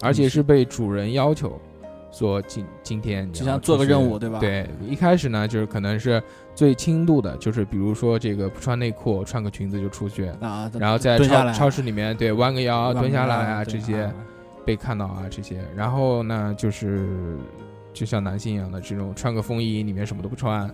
[0.00, 1.60] 而且是被主人要求
[2.14, 4.38] 说今今天就像做个任务对吧？
[4.38, 6.22] 对，一开始呢，就是可能是
[6.54, 14.08] 最轻度的，就是比如说这个不穿内裤，穿个裙子就出去，啊，然后在超超市里面对弯个腰、蹲下来啊这些
[14.64, 17.36] 被看到啊这些，然后呢就是
[17.92, 20.70] 就像男性一样的这种穿个风衣，里面什么都不穿，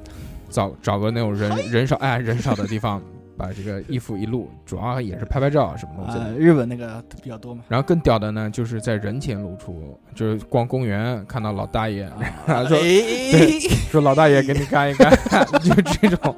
[0.50, 3.00] 找找个那种人人少哎人少的地方，
[3.40, 7.64] 把这个衣服一露，主要也是拍拍照什么东西日本那个比较多嘛。
[7.68, 12.02] 然后更屌的呢，就是在人前露出，就是逛公园看到老大爷，
[12.46, 13.58] 啊说哎，
[13.90, 15.10] 说老大爷给你看一看，
[15.62, 16.36] 就这种，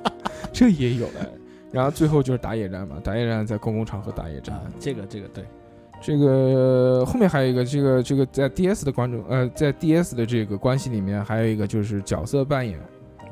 [0.53, 1.29] 这也有的。
[1.73, 5.45] 然后最后就是打野战嘛，打野战在公共场合打野战啊，，这个这个对，
[6.01, 12.79] 这个后面还有一个，这个这个在 DS 的观众，呃，在 DS 的这个关系里面，还有一个就是角色扮演。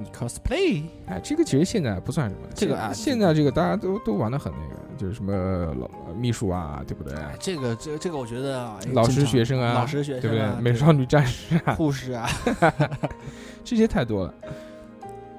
[0.03, 5.33] 你 cosplay 哎，这个其实现在不算什么，这个啊现在这个大家都都玩的很那个，就是什么
[5.75, 7.15] 老秘书啊，对不对？
[7.15, 10.61] 哎，这个这个这个我觉得啊，老师学生啊老师学生对不对？
[10.63, 12.29] 美少女战士啊，护士啊
[13.65, 14.35] 这些太多了。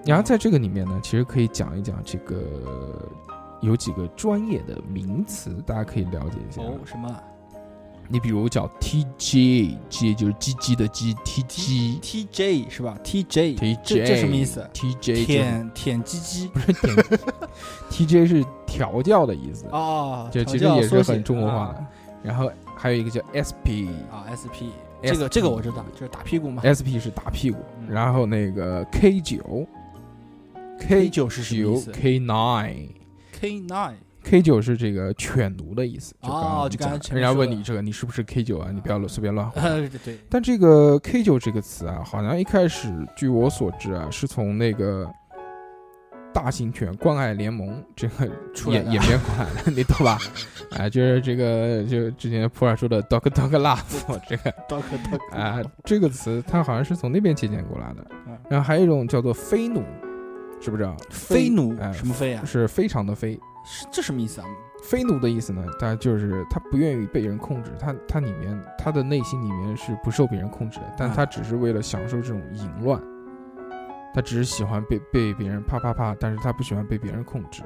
[0.05, 2.41] 然后在这个里面呢，其实可以讲一讲这个
[3.61, 6.61] 有几个专业的名词，大家可以了解一下。
[6.61, 7.07] 哦什么
[8.11, 16.95] 你比如叫 TJ，J 就是鸡鸡的鸡，TG TJ 是吧？TJ TJ 这这什么意思？TJ 就是舔舔鸡鸡不是舔
[17.89, 19.65] TJ 是调教的意思。
[19.71, 21.85] 哦，就其实也是很中国化的
[22.23, 24.69] 然后还有一个叫 SP，SP 啊啊，SP
[25.01, 26.61] 这个这个我知道，就是打屁股嘛。
[26.65, 29.65] S P 是打屁股，嗯然后那个 K 九
[30.79, 32.89] K 九是什么意九思 K nine。
[33.31, 33.93] ？K nine
[34.23, 36.13] K 九是这个犬奴的意思。
[36.21, 38.69] 就刚刚哦就刚才讲人家问你这个你是不是 K 九啊？
[38.73, 45.09] 你不要随便乱 对对，但这个 K 九这个词啊，好像一开始据我所知啊，是从那个
[46.33, 48.25] 大型犬关爱联盟这个
[48.71, 50.17] 演演变过来的，你懂吧？
[50.77, 54.81] 啊，就是这个就之前普洱说的 dog dog love 这个 “dog
[55.11, 58.37] dog” 啊这个词，它好像是从那边借鉴过来的嗯。
[58.49, 59.83] 然后还有一种叫做飞奴，
[60.61, 60.95] 知不知道？
[61.09, 62.43] 飞奴哎什么飞啊？
[62.45, 63.37] 是非常的非。
[63.63, 64.47] 是这什么意思啊？
[64.83, 73.01] 非奴的意思呢，他就是他不愿意被人控制，他他里面他的内心里面是不受别人控制的，但啊他只是为了享受这种淫乱，
[74.13, 77.61] 他只是喜欢被被别人啪啪啪，但是他不喜欢被别人控制，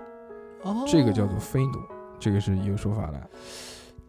[0.64, 1.80] 哦，这个叫做非奴，
[2.20, 3.30] 这个是有说法的。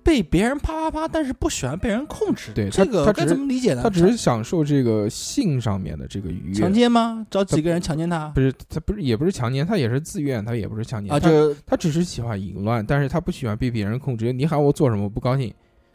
[0.07, 2.53] 被别人啪啪啪，但是不喜欢被人控制。
[2.55, 3.83] 对这个该怎么理解呢？
[3.83, 7.27] 他只是享受这个性上面的这个愉悦强，奸吗？
[7.29, 11.19] 找几个人强奸他不是他不是也不是强奸，他也是自愿，他也不是强奸啊？
[11.19, 14.33] 他就他只是喜欢淫乱，但是他不喜欢被别人控制。
[14.33, 15.53] 你喊我做什么，我不高兴，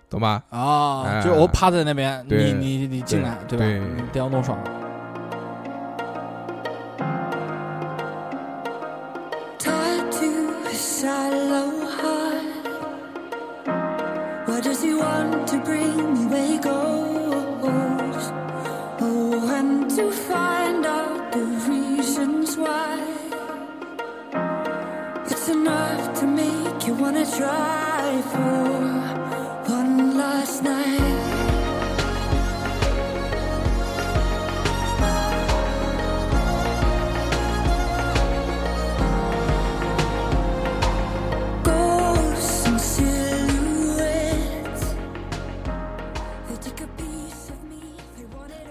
[0.10, 0.44] 懂吧？
[0.50, 3.66] 啊，哎就我趴在那边，你你你进来，对吧？
[3.66, 4.60] 对你逮我弄爽。
[4.62, 4.81] Tied
[14.62, 18.26] does he want to bring me where he goes?
[19.04, 23.00] Oh, and to find out the reasons why.
[25.26, 28.91] It's enough to make you wanna try for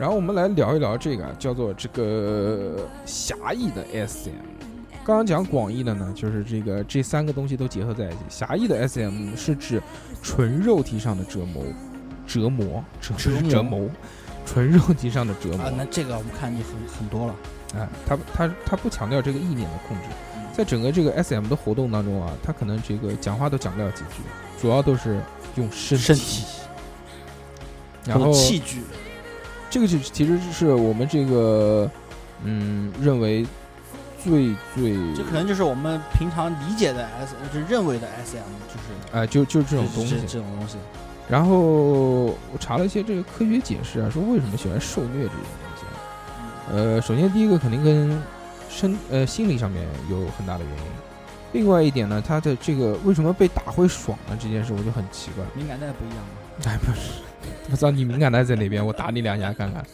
[0.01, 4.31] 然后我们来聊一聊这个啊叫做这个狭义的 SM。
[5.05, 8.19] 刚刚讲广义的呢，就是这个这三个东西都结合在一起。
[8.31, 9.83] 狭义的 SM 是指
[10.23, 11.63] 纯肉体上的折磨，
[12.27, 13.91] 折磨，折折磨折磨，
[14.47, 15.67] 纯肉体上的折磨。
[15.67, 17.35] 啊，那这个我们看就很很多了。
[17.75, 20.05] 哎，他他他不强调这个意念的控制，
[20.55, 24.23] 在整个这个 SM 的活动当中啊，他可能这个讲话都讲不了几句，
[24.63, 25.21] 主要都是
[25.57, 26.47] 用身身体，
[28.07, 28.81] 然后器具，
[29.71, 31.89] 这个就其实是我们这个
[32.45, 33.47] 嗯认为
[34.23, 38.37] 最最这可能就是我们平常理解的 S，就是认为的 SM，
[38.69, 40.27] 就是哎、就就这种东西这。
[40.27, 40.77] 这种东西。
[41.29, 45.95] 然后我查了一些这个科学解释啊，说为什么喜欢受虐这种东西啊。
[46.73, 48.21] 呃，首先第一个肯定跟
[48.69, 50.85] 身呃心理上面有很大的原因。
[51.53, 54.37] 另外一点呢，他的这个为什么被打会爽呢？
[54.41, 55.45] 这件事我就很奇怪。
[55.55, 56.25] 敏感带不一样吗。
[56.65, 57.23] 哎，不是，
[57.69, 59.85] 不知道你敏感带在哪边，我打你两下看看。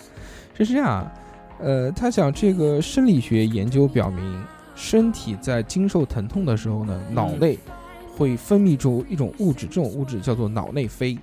[0.58, 1.12] 是这样啊，
[1.58, 4.44] 呃，他讲这个生理学研究表明，
[4.74, 7.58] 身体在经受疼痛的时候呢，脑内
[8.16, 11.18] 会分泌出一种物质，这种物质叫做脑内啡。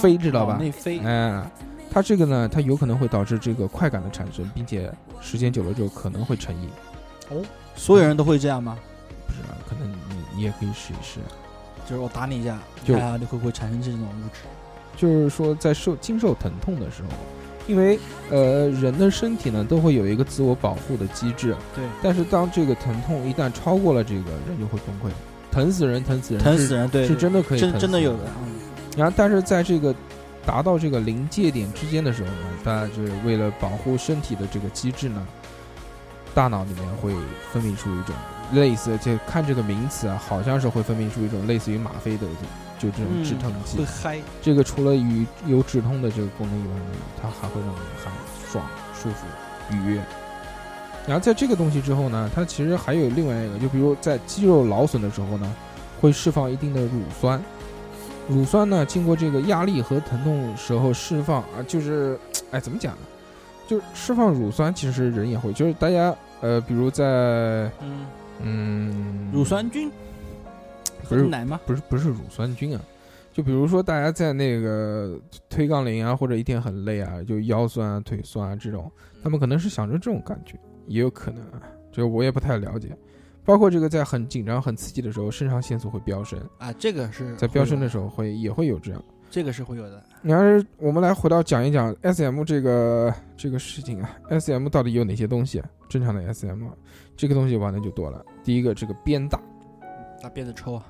[0.00, 1.44] 飞知道吧脑内飞，嗯、
[1.90, 4.90] 它这个呢，它有可能会导致这个快感的产生，并且
[5.20, 6.68] 时间久了之后可能会成瘾。
[7.30, 7.44] 哦
[7.74, 8.78] 所有人都会这样吗？
[9.26, 9.96] 不是啊，可能你
[10.34, 11.20] 你也可以试一试。
[11.86, 14.40] 就是我打你一下，就看下你会不会产生这种物质。
[14.96, 17.08] 就是说，在受经受疼痛的时候，
[17.66, 17.98] 因为
[18.30, 25.12] 呃人的身体呢都会有一个自我保护的机制，对，但是当这个疼痛一旦超过了这个，人就会崩溃，
[25.52, 28.24] 疼死人，疼死人，疼死人，对，是真的可以真真的有的。
[28.44, 28.52] 嗯。
[28.96, 29.94] 然后，但是在这个
[30.44, 35.26] 达到这个临界点之间的时候呢，大家就是为了保护身体的这个机制呢，
[36.34, 37.12] 大脑里面会
[37.52, 38.14] 分泌出一种
[38.52, 42.26] 类似，就看这个名词啊，好像是会分泌出一种类似于吗啡的，
[42.78, 43.78] 就这种止疼剂。
[43.78, 48.12] 会嗨，这个除了与有止痛的这个功能以外呢，它还会让你很
[48.50, 48.64] 爽、
[48.94, 49.26] 舒服、
[49.70, 50.00] 愉悦。
[51.06, 55.56] 然后在这个东西之后呢，它其实还有另外一个，就比如在肌肉劳损的时候呢，
[56.00, 57.40] 会释放一定的乳酸。
[58.28, 62.18] 乳酸呢，经过这个压力和疼痛时候释放啊，就是，
[62.50, 62.98] 哎，怎么讲呢？
[63.68, 67.04] 就是释放乳酸，其实人也会，就是大家呃，比如在
[67.80, 68.06] 嗯，
[68.40, 69.90] 嗯，乳酸菌
[71.08, 71.60] 不是奶吗？
[71.66, 72.82] 不是不是乳酸菌啊，
[73.32, 78.90] 就比如说大家在那个推杠铃啊，或者一天很累啊，就腰酸啊、腿酸啊这种，
[79.22, 82.96] 他们可能是想着这种感觉，也有可能啊，这个我也不太了解。
[83.44, 89.00] 包括这个在很紧张、很刺激的时候，肾上腺素会飙升，啊，这个是在飙升的，时候会也会有这样。
[89.28, 90.02] 这个是会有的。
[90.22, 95.68] 然而，我们来回到讲一讲 S M 这个这个事情啊，S M 到底有哪些东西啊？
[95.88, 96.68] 正常的 S M
[97.16, 98.24] 这个东西玩的就多了。
[98.44, 99.40] 第一个，这个鞭打，
[100.22, 100.86] 拿鞭子抽啊，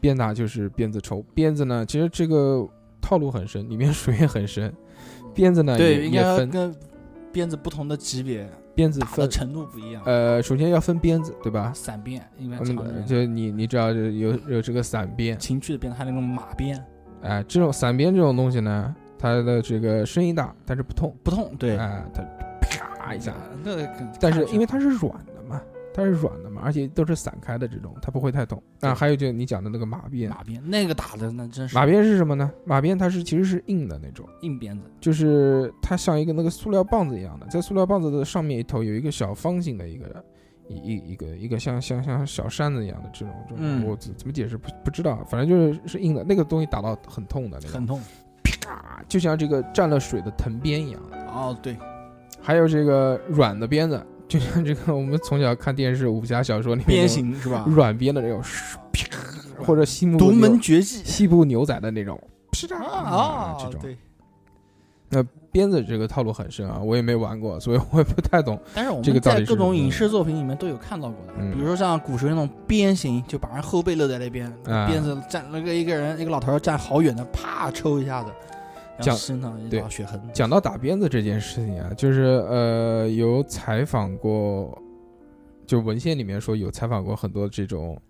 [0.00, 2.66] 鞭打就是鞭子抽，鞭子呢，其实这个
[3.00, 4.72] 套路很深，里面 水也很深。
[5.34, 6.74] 鞭子呢，对，也应该跟
[7.32, 10.02] 鞭子不同的级别鞭子分，程度不一样。
[10.04, 11.72] 呃，首先要分鞭子，对吧？
[11.74, 12.58] 散鞭应该
[13.04, 16.82] 就你你只要有有这个散鞭，情趣的鞭，还有那种马鞭，
[17.22, 21.52] 哎、这种散鞭这种东西呢，它的这个声音大，但是不痛，不痛。
[21.58, 22.22] 对，哎、它
[22.60, 23.72] 啪一下，那
[24.20, 25.37] 但是因为它是软的嘛，
[25.98, 28.62] 它是软的嘛，而且都是散开的这种，它不会太痛。
[28.80, 32.52] 啊，还有就是你讲的那个马鞭，马鞭那个打的那真是马鞭是什么呢？
[32.64, 34.24] 马鞭它是其实是硬的那种。
[34.42, 40.24] 硬鞭子，就是它像一个那个塑料棒子一样的，在塑料棒子的上面一头有一个小方形的一个
[40.68, 48.00] 一一一个一个像像像小扇子一样的这种，这种嗯我怎怎么解释不不知道，反正就是是硬的，那个东西打到很痛的那种，很痛。
[48.44, 51.16] 啪，就像这个蘸了水的藤鞭一样的。
[51.26, 51.76] 哦，对，
[52.40, 57.64] 还有这个软的鞭子，就像这个我们从小看电视武侠小说里面鞭刑是吧？
[57.68, 58.42] 软鞭的那种，
[58.92, 62.20] 啪，或者西部独牛门绝技西部牛仔的那种，
[62.52, 63.80] 噼嚓啊这种。
[63.80, 63.96] 对。
[65.50, 68.60] 鞭子这个套路很深啊，我也没玩过，所以我也不太懂。
[68.74, 78.57] 但是我们在各种影视作品里面都有看到过的，嗯比如说像古时候那种鞭刑，就把人后背勒在那边，啊鞭子站那个一个人一个老头儿站好远的，啪抽一下子，然
[79.00, 80.20] 讲后身上一对道血痕。
[80.32, 84.76] 讲到打鞭子这件事情啊，就是呃，有采访过，
[85.66, 88.00] 就文献里面说有采访过很多这种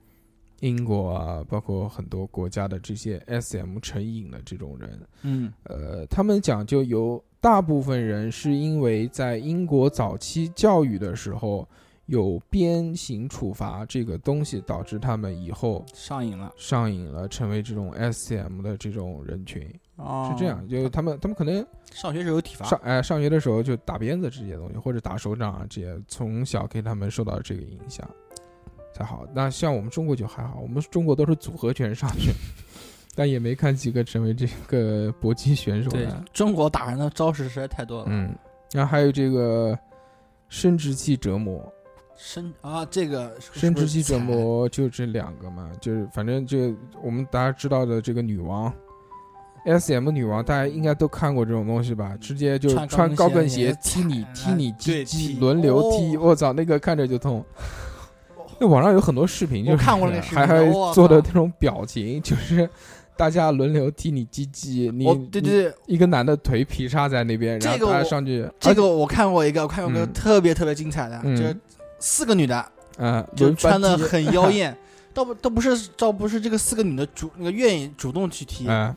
[0.60, 11.68] 英国啊，包括很多国家的这些 SM 成瘾的这种人，嗯，呃，他们讲就有大部分人是因为在英国早期教育的时候
[12.06, 19.62] 有鞭刑处罚这个东西，导致他们以后上瘾了，上瘾了，成为这种 SM 的这种人群，
[19.98, 21.64] 哦是这样，就他们他们可能。
[21.92, 28.08] 上学时候有体罚，上哎上学的时候就打鞭子这些东西，或者打手掌啊这些，从小给他们受到这个影响
[28.94, 29.26] 才好。
[29.34, 32.30] 那像我们中国就还好，我们中国都是组合拳上去，
[33.16, 36.22] 但也没看几个成为这个搏击选手对的。
[36.32, 38.04] 中国打人的招式实在太多了。
[38.08, 38.36] 嗯，
[38.72, 39.76] 然后还有这个
[40.48, 41.72] 生殖器折磨，
[42.16, 48.72] 生啊，这个生殖器折磨就这两个嘛，就是反正就我们大家知道的这个女王。
[49.68, 52.16] S M 女王，大家应该都看过这种东西吧？
[52.20, 57.44] 直接就穿穿高跟鞋鞋踢你踢你鸡鸡，踢轮流踢，哦我操，那个看着就痛。
[58.58, 62.68] 那网上有很多视频，就是看过那视频还还做的那种表情，就是
[63.16, 70.12] 大家轮流踢你鸡鸡，你哦，对对对，一个男的腿劈叉在那边，然后这个我大家上去，这个我看过一个，我看过一个嗯。
[70.12, 71.36] 特别特别精彩的，嗯。
[71.36, 71.56] 就是
[72.00, 72.64] 四个女的，
[72.98, 74.76] 嗯，就穿的很 妖艳，
[75.14, 78.96] 倒不倒不是倒不是这个四个女的主那个愿意主动去踢，啊，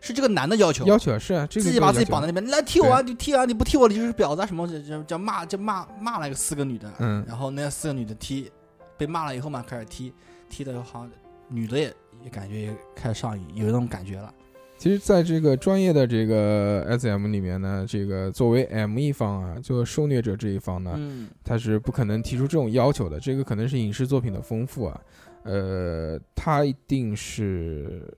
[0.00, 7.24] 是这个男的要求，要求是啊，这个自己把自己绑在那边，来踢我啊，你踢啊，你不踢我你就是婊子啊什么的，就叫骂就骂骂了个四个女的，嗯。
[7.28, 8.50] 然后那四个女的踢，
[8.96, 10.12] 被骂了以后嘛，开始踢，
[10.48, 11.10] 踢的好像
[11.48, 11.94] 女的也
[12.24, 14.32] 也感觉也开始上瘾，有那种感觉了。
[14.78, 23.20] 其实，在这个专业的这个 SM 里面呢，这个作为 M 一方啊，就受虐者这一方呢，嗯，他是不可能提出这种要求的。
[23.20, 25.00] 这个可能是影视作品的丰富啊，
[25.42, 28.10] 呃，他一定是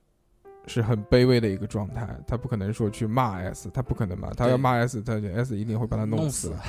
[0.67, 6.63] 是很卑微的一个状态，他不可能说去骂 S，他不可能嘛，他要骂 S，他就 S 一定会把他弄死弄死。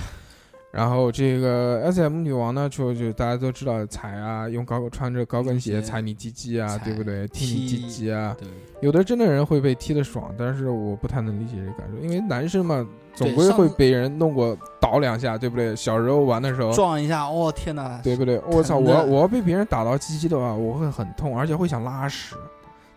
[0.72, 7.28] 然后这个 S M 女王呢，就就大家都知道踩啊，用高穿着高跟鞋鞋踩你鸡鸡啊，对不对？
[7.28, 8.48] 踢你鸡鸡啊，对，
[8.80, 12.84] 有的真的人会被踢得爽，但是我不太能理解这个感受，因为男生嘛，
[13.14, 15.76] 总归会被人弄过倒两下，对不对？
[15.76, 18.40] 小时候玩的时候，撞一下，哦天哪，对不对？
[18.50, 22.34] 我操，我我要被别人打到鸡鸡的话，我会很痛，而且会想拉屎，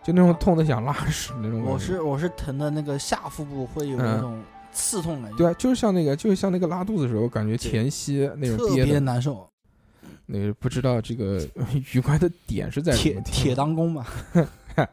[0.08, 1.70] 就那种痛的想拉屎那种感觉。
[1.70, 4.42] 我是我是疼的那个下腹部会有嗯那种
[4.72, 9.46] 刺痛感觉，对啊，就是像那个，就是像那个拉肚子的时候，感觉前吸那种特别，难受，
[10.24, 11.46] 那个不知道这个
[11.92, 14.06] 愉快的点是在什铁铁当弓嘛，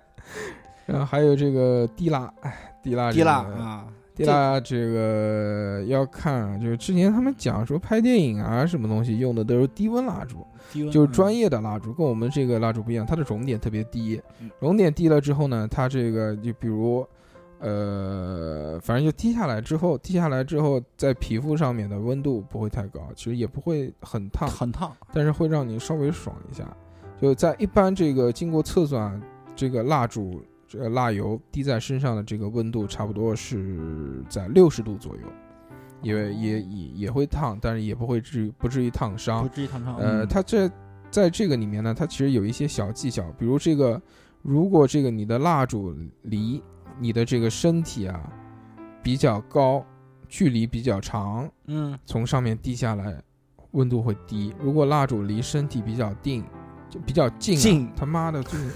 [0.86, 10.45] 然后还有这个滴蜡，哎，滴蜡，滴蜡，啊，滴蜡这个要看啊，就是之前他们讲说拍电影啊什么东西用的都是低温蜡烛，
[10.76, 17.08] 低温就是专业，的蜡烛，跟我们这个蜡烛不一样，它的熔点特别低嗯，熔点低了之后呢，它这个就比如。
[17.58, 26.68] 呃，反正就滴下来之后，滴下来之后，在皮肤上面的温度不会太高，其实也不会很烫，很烫，但是会让你稍微爽一下。
[27.20, 29.20] 就在一般这个经过测算，
[29.56, 35.22] 这个蜡烛这个蜡油滴在身上的这个温度差不多是在六十度左右，
[36.06, 39.49] 也也也也会烫，但是也不会至于不至于烫伤不。
[39.49, 40.70] 至于烫伤，呃，嗯它这
[41.10, 43.99] 在这个里面呢，它其实有一些小技巧，比如这个，
[44.43, 46.62] 如果这个你的蜡烛离
[46.99, 48.22] 你的这个身体啊
[49.01, 49.84] 比较高，
[50.30, 53.20] 距离比较长，嗯从上面滴下来，
[53.72, 54.53] 温度会低。
[54.60, 56.43] 如果蜡烛离身体比较近，
[56.88, 58.70] 就比较近、啊，近他妈的，就是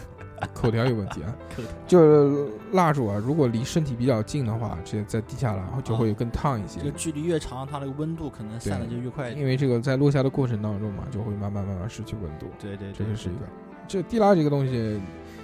[0.53, 1.35] 口条有问题啊！
[1.87, 6.79] 就是蜡烛啊，如果离身体比较近的话，这再滴下来就会更烫一些。
[6.79, 9.29] 这个距离越长，它那个温度可能散的就越快。
[9.31, 12.47] 因为这个在落下的过程当中嘛，就会慢慢慢慢失去温度。
[12.59, 13.41] 对对这个是一个。
[13.87, 14.99] 这滴蜡这个东西，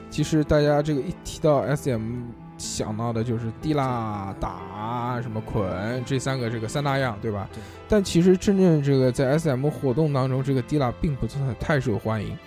[0.09, 2.25] 其实大家这个一提到 SM，
[2.57, 7.49] 想到的就是滴蜡、打、什么捆这三个这个三大样，对吧？
[7.51, 7.61] 对。
[7.89, 12.37] 但其实真正这个在 SM 活动当中，这个滴蜡并不算太受欢迎。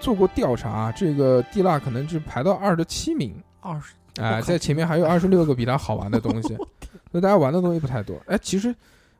[0.00, 6.48] 做过调查，这个地蜡可能是排到二十七名，二十哎、在前面还有二十六个比它好玩的东西，
[7.12, 8.20] 所以大家玩的东西不太多。
[8.26, 8.74] 哎，其实，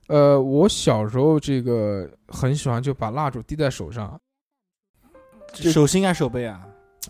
[0.08, 4.20] 呃，我小时候这个很喜欢就把蜡烛滴在手上，
[5.54, 6.66] 手心啊手背啊？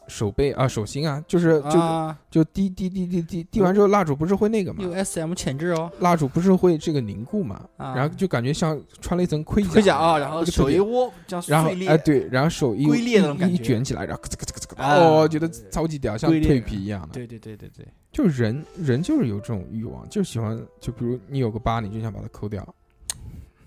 [0.06, 7.60] 手背啊，手心啊，就是就、啊，就滴滴滴滴滴滴完之后，蜡烛不是会那个嘛有？S M 潜质哦，蜡烛不是会这个凝固嘛？
[7.76, 11.12] 啊然后就感觉像穿了一层盔甲，盔甲啊，然后手一握，
[11.46, 17.08] 然后，哎对，然后手一龟裂那种一感觉一卷起来，然后咯吱咯吱咯吱咯吱，啊哦，觉得超级屌，像蜕皮一样的。
[17.12, 22.66] 对对对对对，就是人人就是有这种欲望，就喜欢，就比如你有个疤，你就想把它抠掉。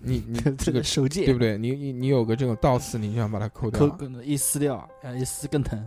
[0.04, 1.56] 你 你这个手戒对不对？
[1.56, 5.80] 你你你有个这种倒刺，你就想把它抠掉抠，一撕掉，啊一撕更疼。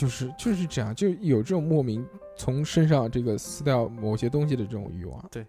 [0.00, 5.44] 就是就是这样，就有这种莫名从身上这个撕掉某些东西的这种欲望，对，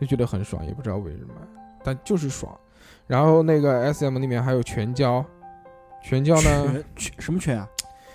[0.00, 1.34] 就觉得很爽，也不知道为什么，
[1.84, 2.58] 但就是爽。
[3.06, 5.22] 然后那个 S M 里面还有拳交，
[6.02, 7.68] 拳交呢，拳拳什么拳啊？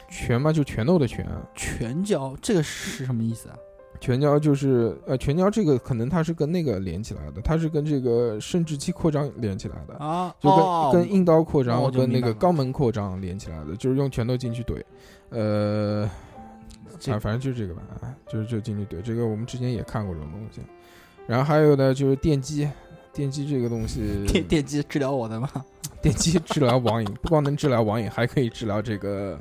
[0.09, 1.23] 拳嘛就拳头的拳，
[1.53, 3.55] 拳交这个是什么意思啊？
[3.99, 9.95] 拳交就是呃拳交这个可能它是跟那个连起来的，它是跟这个生殖器扩张连起来的。
[10.03, 14.83] 啊，就跟、哦跟阴道扩张跟那个肛门扩张连起来的，就是用拳头进去怼，
[15.29, 16.09] 呃，
[16.99, 20.61] 这啊，反正就是这个吧，啊，就是就进去怼，这个我们之前也看过这种东西。
[21.27, 22.69] 然后还有呢，就是电击，
[23.11, 25.49] 电击这个东西， 电电击治疗我的吗？
[26.01, 29.39] 电击治疗网瘾，不光能治疗网瘾，还可以治疗这个，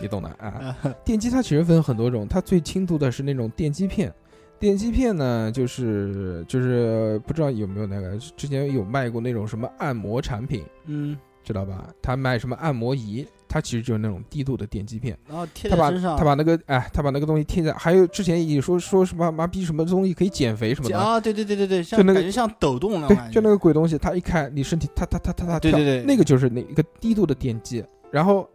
[0.00, 0.76] 你懂的啊。
[1.04, 4.12] 电击它其实分很多种，它最轻度的是那种电击片。
[4.58, 11.88] 电击片呢，就是就是不知道有没有那个之前有卖过那种什么按摩产品，嗯，知道吧？
[12.02, 15.18] 他卖什么按摩仪，它其实就是那种低度的电击片。
[15.28, 27.84] 然后贴在身上，他把那个哎，他把那个东西贴在，还有之前也说说什么麻痹什么东西可以减肥什么的，啊，对对对对对，像就那个感觉像抖动那种对就那个鬼东西，它一开你身体它它它它它跳，对对对那个就是那一个低度的电击。
[28.12, 28.48] 然后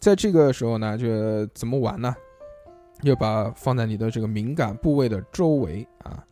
[0.00, 2.12] 在这个时候呢，就怎么玩呢？
[3.02, 6.24] 就把放在你的这个敏感部位的周围啊，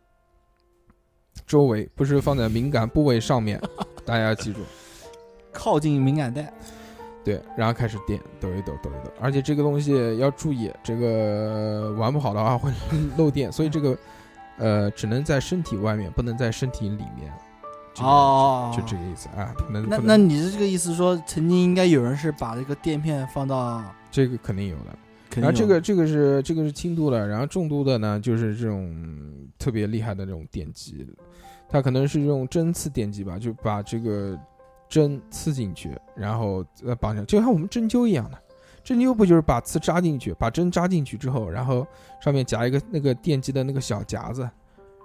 [1.45, 3.61] 周围不是放在敏感部位上面，
[4.03, 4.59] 大家要记住。
[5.53, 6.51] 靠近敏感带，
[7.25, 12.71] 对，然后开始电，抖一抖，抖一抖，而且这个东西要注意，这个玩不好的话会
[13.17, 13.97] 漏电，所以这个
[14.57, 17.33] 呃只能在身体外面，不能在身体里面。
[17.95, 20.05] 这个哦就就这个意思啊，那能。
[20.05, 28.93] 那你是这个意思说，曾经应该有人是把这个垫片放到，这个肯定有的，然后这个这个是这个是轻度的，然后重度的呢就是这种
[29.57, 31.07] 特别厉害的这种电击，
[31.69, 34.37] 它可能是用针刺电击吧，就把这个
[34.95, 38.37] 针刺进去，然后呃绑上，就像我们针灸一样的。
[38.81, 41.85] 针灸不就是把刺扎进去，把针扎进去之后，然后
[42.21, 44.49] 上面夹一个那个电击的那个小夹子，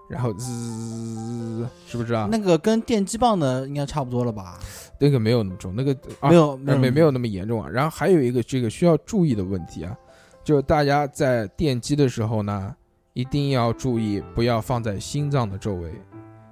[0.08, 2.28] 然后滋，是不是啊？
[2.30, 4.60] 那个跟电击棒的应该差不多了吧？
[5.00, 7.68] 那个没有那么重，那个、啊、没有没没没有那么严重啊。
[7.68, 9.96] 然后还有一个这个需要注意的问题啊，
[10.44, 12.72] 就是大家在电击的时候呢，
[13.14, 15.90] 一定要注意不要放在心脏的周围。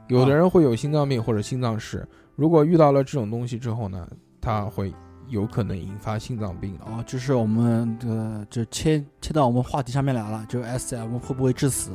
[0.09, 2.09] 有的人会有心脏病或者心脏事，
[2.39, 4.09] 如果遇到了这种东西之后呢，
[4.41, 4.95] 它会
[5.27, 6.85] 有可能引发心脏病的。
[6.85, 11.91] 哦，这是我们这个就切切到我们话题上面来了，就 S M 会不会致死？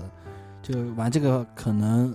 [0.62, 2.14] 就玩这个可能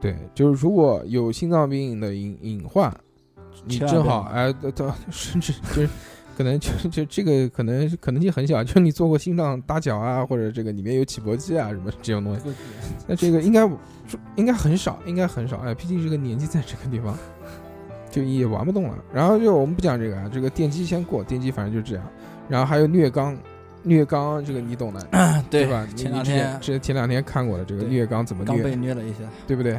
[0.00, 2.90] 对，就是如果有心脏病的隐隐患，
[3.66, 5.88] 你正好哎，对对， 甚至就是
[6.34, 12.42] 可能就就这个可能可能性很小，就是你做过心脏搭桥啊，或者这个里面有起搏器啊什么这种东西，
[13.06, 13.70] 那这个应该
[14.36, 15.58] 应该很少，应该很少。
[15.58, 17.14] 哎，毕竟这个年纪在这个地方，
[18.16, 18.96] 就也玩不动了。
[19.12, 22.04] 然后就我们不讲这个啊，这个电机先过，电机反正就这样。
[22.48, 23.36] 然后还有虐肛，
[23.82, 25.86] 虐肛这个你懂的，对吧？
[25.86, 29.78] 你前两你之前天这前两天看过的这个虐肛怎么虐刚被，虐了一下，对不对？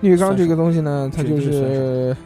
[0.00, 2.16] 虐肛这个东西呢，它就是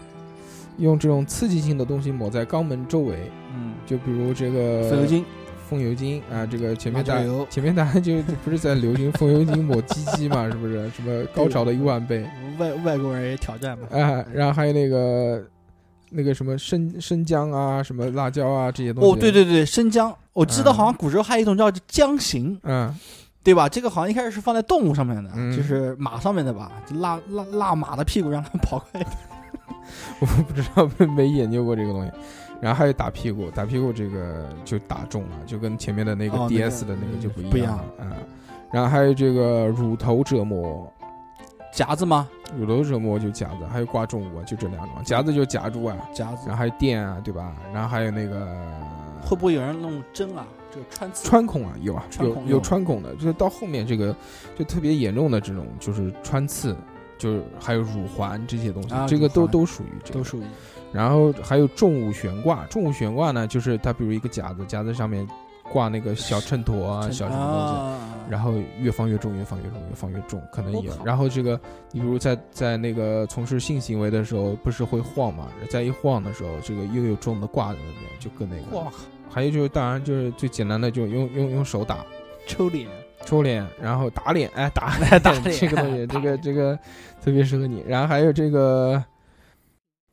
[0.78, 3.16] 用这种刺激性的东西抹在肛门周围，
[3.52, 5.24] 嗯，就比如这个风油精、
[5.72, 7.18] 风油精啊，这个前面大
[7.48, 10.90] 前面大家就不是在流行风油精抹鸡鸡嘛，是不是？
[10.90, 14.22] 什么高潮的一万倍外外国人也挑战嘛，啊？
[14.34, 15.42] 然后还有那个
[16.10, 19.10] 那个什么生生姜啊，什么辣椒啊这些东西。
[19.10, 22.94] 哦，对，对对，生姜，我记得嗯好像古时候还有一种叫姜刑，嗯，
[23.42, 23.66] 对吧？
[23.66, 29.16] 这个好像一开始是放在动物上面的，嗯就是马上面的吧，就拉拉拉马的屁股让它跑快一点。
[30.20, 32.10] 我不知道没没研究过这个东西。
[32.62, 38.16] 然后还有打屁股，打屁股这个就打中了，就跟前面的那个哦那个 DS 的那个就不一不一样样了啊。
[38.70, 40.88] 然后还有这个乳头折磨，
[41.74, 42.28] 夹子吗？
[42.56, 44.94] 乳头折磨就夹子，还有挂重物啊，就这两种。
[45.04, 47.52] 夹子就夹住啊，夹子然后还有电啊，对吧？
[47.74, 48.46] 然后还有那个
[49.20, 50.46] 会不会有人弄针啊？
[50.70, 54.14] 这个穿刺穿孔啊，有啊，有有穿孔有穿孔的，就是到后面这个
[54.56, 56.76] 就特别严重的这种，就是穿刺，
[57.18, 60.24] 就是还有乳环这些东西，啊这个都环都属于这个都。
[60.24, 60.44] 属于
[60.92, 65.26] 然后还有重物悬挂，重物悬挂呢，就是它比如一个夹子，夹子上面
[65.72, 67.74] 挂那个小秤砣啊，小什么东西。
[67.74, 70.90] 啊然后越放越重，越放越重，越放越重，可能有。
[71.04, 75.48] 然后这个，你比如在在那个从事性行为的时候，不是会晃嘛？
[75.68, 78.78] 在一晃的时候，这个又有重的挂在那边，就更那个。
[78.78, 78.92] 哇靠，
[79.28, 81.98] 还有就是，当然就是最简单的，就用用用手打、
[82.46, 82.88] 抽脸
[83.26, 86.78] 抽脸，然后打脸，哎，打 打脸 这个东西，这个这个
[87.22, 87.84] 特别适合你。
[87.86, 89.02] 然后还有这个，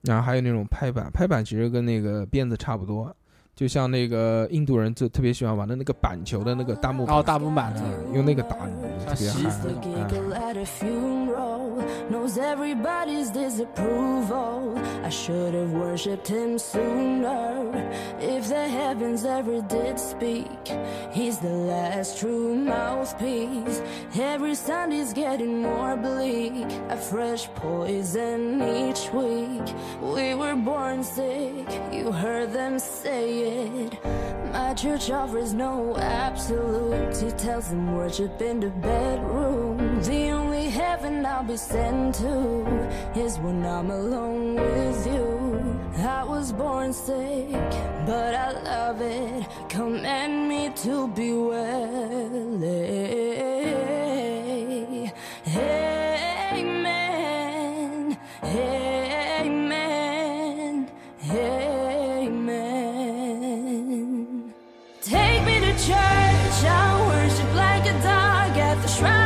[0.01, 3.13] 然后还有那种拍板，拍板其实跟那个鞭子差不多，
[3.55, 8.73] 就像那个印度人就特别喜欢玩的那个板球的那个大木板，然后大木板子，嗯用那个打你，
[9.05, 10.53] 特别像嗨
[12.09, 14.77] knows everybody's disapproval.
[15.03, 17.91] I should have worshipped him sooner.
[18.19, 20.59] If the heavens ever did speak,
[21.11, 23.81] he's the last true mouthpiece.
[24.15, 26.65] Every Sunday's getting more bleak.
[26.89, 29.73] A fresh poison each week.
[30.01, 33.29] We were born sick, you heard them say
[33.65, 33.97] it.
[34.51, 37.21] My church offers no absolutes.
[37.21, 40.01] He tells them worship in the bedroom.
[40.01, 40.31] The
[41.09, 42.65] heaven I'll be sent to
[43.15, 45.81] is when I'm alone with you.
[45.97, 47.49] I was born sick,
[48.05, 49.47] but I love it.
[49.69, 52.63] Command me to be well.
[56.51, 57.11] Amen.
[58.45, 59.77] Amen.
[61.31, 62.53] Amen.
[65.01, 66.63] Take me to church.
[66.77, 69.18] I'll worship like a dog at the shrine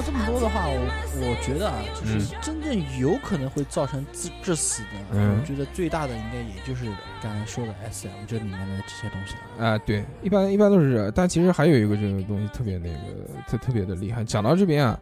[0.00, 0.80] 到这么多的话，我
[1.20, 6.86] 我觉得啊，就是真正有可能会造成致致死的，嗯我觉得最大的应该也就是
[7.22, 9.66] 刚才说的 S M 这里面的这些东西了。
[9.66, 12.98] 啊，对，一般一般都是这，但其实还有一个这个东西特别那个
[13.46, 14.24] 特特别的厉害。
[14.24, 14.98] 讲到这边啊，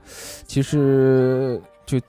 [0.48, 2.00] 其实就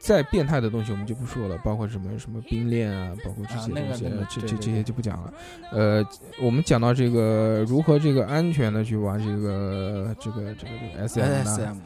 [0.00, 5.32] 再变态的东西我们就不说了，包括什么什么冰链啊，包括这些啊那个东西，那个这这这些就不讲了。
[5.70, 6.04] 呃，
[6.40, 11.76] 我们讲到这个如何这个安全的去玩这个这个这个这个 SM 呢 S M，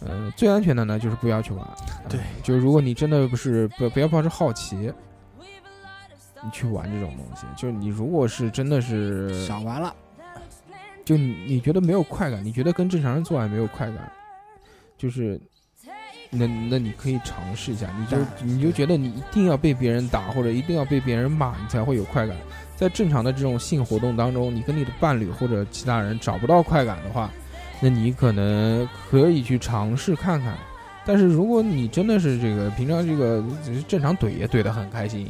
[0.00, 1.66] 嗯，呃，最安全的呢就是不要去玩。
[2.08, 9.94] 对呃就是如果你真的不是不不要抱着好奇，你去玩这种东西，就是你如果是真的是想玩了，
[11.04, 14.12] 就你你觉得没有快感，你觉得跟正常人做爱没有快感，
[14.96, 15.40] 就是。
[16.30, 22.36] 那那你可以尝试一下，你就你就觉得你一定要被别人打或者一定要被别人骂，你才会有快感。
[22.76, 27.30] 在正常的这种性活动当中，你跟你的伴侣或者其他人找不到快感的话，
[27.80, 30.56] 那你可能可以去尝试看看。
[31.06, 35.26] 但是如果你真的是这个平常这个只是正常怼也怼得很开心，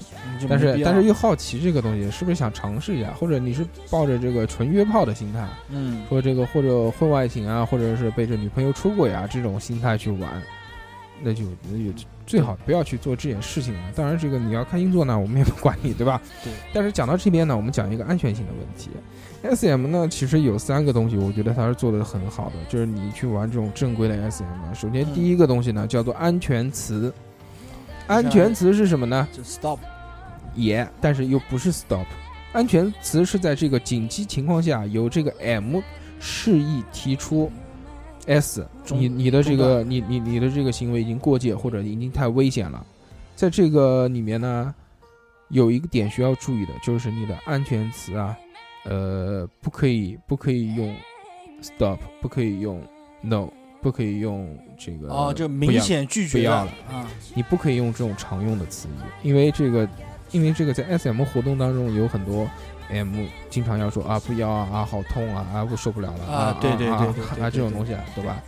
[0.48, 3.12] 但是但是又好奇这个东西，是不是想尝试一下？
[3.12, 10.42] 或者你是抱着这个纯约炮的心态，嗯，说这个或者婚外情啊，或者是背着女朋友出轨啊这种心态去玩，
[11.22, 11.96] 那就那就
[12.26, 13.80] 最好不要去做这件事情了。
[13.94, 16.20] 当然，这个你要看星座呢，我们也不管你，对吧？
[16.42, 16.52] 对。
[16.72, 18.90] 但是讲到这边呢，我们讲一个安全性的问题。
[19.42, 27.12] S M 呢，其实有三个东西，我觉得它是做的很好的，就是你去玩这种正规的 S M 呢，首先嗯第一个东西呢叫做安全词。
[28.06, 29.28] 安全词是什么呢？
[29.32, 29.78] 就 stop，
[30.54, 32.06] 也，但是又不是 stop。
[32.52, 35.80] 安全词是在这个紧急情况下，由这个 M
[36.18, 37.52] 示意提出
[38.26, 42.84] S，你你的这个你你你的这个行为已经过界或者已经太危险了。
[43.36, 44.74] 在这个里面呢，
[45.50, 48.34] 有一个点需要注意的，就是你的安全词啊，
[48.88, 50.94] 呃，不可以不可以用
[51.60, 52.82] stop，不可以用
[53.20, 53.48] no，
[53.82, 56.72] 不可以用这个哦，就明显拒绝不要了。
[56.90, 59.86] 啊，你不可以用这种常用的词语，因为这个，
[60.30, 62.48] 因为这个在 SM 活动当中有很多
[62.88, 68.42] M 经常要说啊不要啊啊好痛啊啊我受不了了啊对对啊对啊这种东西啊对吧？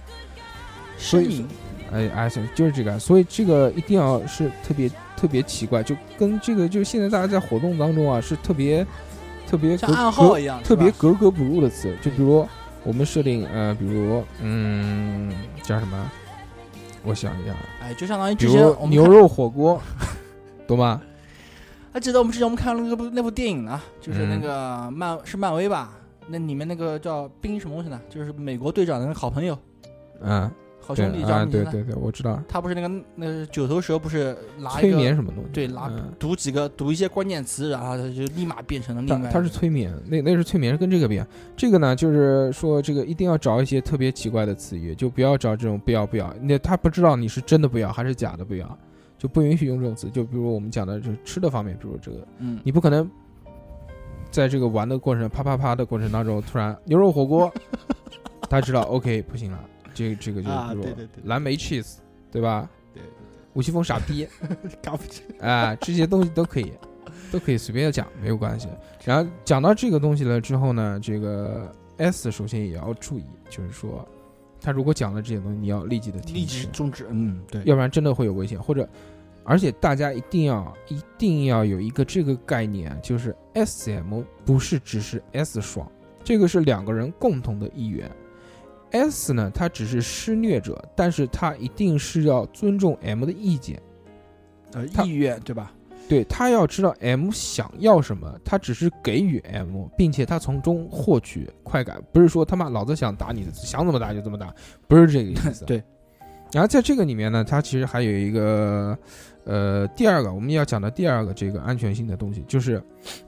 [0.97, 1.45] 所以，
[1.93, 8.87] 哎哎是就是这个，所以这个一定要是特别特别奇怪，就跟这个就是现在大家在活动当中啊是特别
[9.51, 12.47] 特别格像暗号一样，特别格格不入的词，就比如
[12.85, 15.33] 我们设定呃比如嗯
[15.63, 16.11] 叫什么？
[17.03, 19.81] 我想一下，哎，就相当于比之前我们看，如牛肉火锅，
[20.69, 21.01] 懂吗？
[21.93, 25.91] 还记得我们之前我们看了那部那部电影呢，就是那嗯个漫是漫威吧？
[26.29, 28.01] 那里面那个叫冰什么东西呢？
[28.09, 29.59] 就是美国队长的那个好朋友、
[30.23, 30.49] 嗯，
[30.81, 31.65] 好兄弟叫什么名字？
[31.71, 35.51] 对对对，我知道，他不是那个那个九头蛇，不是拿催眠什么东西？
[35.53, 39.29] 对拿嗯读几个读一些关键词，然后他就立马变成了另外一个。
[39.29, 41.23] 它它是催眠，那那是催眠，跟这个比，
[41.57, 48.79] 这个呢就是说这个一定要找一些特别奇怪的词语，就不要找这种不要不要，那他不知道你是真的不要还是假的不要，
[49.19, 50.09] 就不允许用这种词。
[50.11, 53.09] 就比如我们讲的就是吃的方面，比如这个，嗯，你不可能
[54.31, 57.53] 在这个玩的过程啪啪啪的过程当中突然牛肉火锅，
[58.49, 59.59] 他知道 OK 不行了，
[59.95, 61.97] 这这个就啊比如对对对蓝莓 cheese
[62.31, 62.69] 对吧？
[62.95, 63.03] 对，
[63.55, 64.27] 吴奇峰傻逼。
[64.83, 65.25] 搞不清。
[65.41, 66.73] 啊，这些东西都可以，
[67.33, 68.69] 都可以随便讲，没有关系。
[69.05, 74.07] 然后讲到这个东西了之后呢，这个 S 首先也要注意，就是说，
[74.61, 77.07] 他如果讲了这些东西，你要立即的停立止即，终止。
[77.11, 78.61] 嗯，对，要不然真的会有危险。
[78.63, 78.89] 或者，
[79.43, 85.91] 而且大家一定要一定要有一个这个概念，就是 SM 不是只是 S 爽，
[86.23, 88.09] 这个是两个人共同的意愿。
[88.91, 93.81] S 呢，他只是施虐者，但是他一定是要尊重 M 的意见。
[94.73, 95.73] 呃，他意愿对吧？
[96.09, 104.53] 对他要知道 M 想要什么，他只是给予 M，并且他从中获取快感，不是说他妈老子想打你，想怎么打就怎么打，
[104.89, 105.65] 不是这个意思。
[105.67, 105.83] 对。
[106.53, 108.99] 然后在这个里面呢，它其实还有一个，
[109.45, 112.83] 呃，第二个我们要讲的第二个这个安全性的东西，就是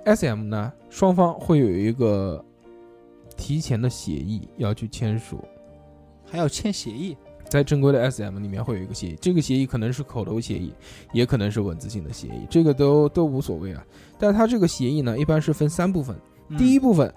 [0.04, 2.44] S.M 呢，双方会有一个
[3.42, 5.44] 提前的协议要去签署，
[6.24, 7.16] 还要签协议。
[7.48, 10.72] 在正规的 SM 里面会有一个协议，这个协议可能是口头协议，
[11.12, 13.84] 也可能是文字性的协议，这个都都无所谓啊。
[14.16, 16.16] 但它这个协议呢，一般是分三部分。
[16.50, 17.12] 嗯第一部分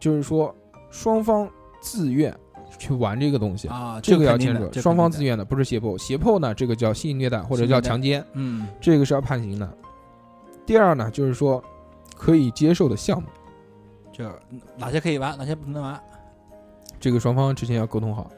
[0.00, 0.52] 就是说
[0.90, 1.48] 双方
[1.80, 2.36] 自愿
[2.76, 5.96] 去玩这个东西，啊，这个要签署，双方自愿的，不是胁迫。
[5.96, 9.78] 胁迫呢，这个叫性虐待或者叫强奸，嗯，这个是要判刑的。
[10.66, 11.62] 第二呢，就是说
[12.16, 13.28] 可以接受的项目，
[14.18, 14.24] 就
[14.76, 16.00] 哪些可以玩，哪些不能玩。
[16.98, 18.28] 这个双方之前要沟通好。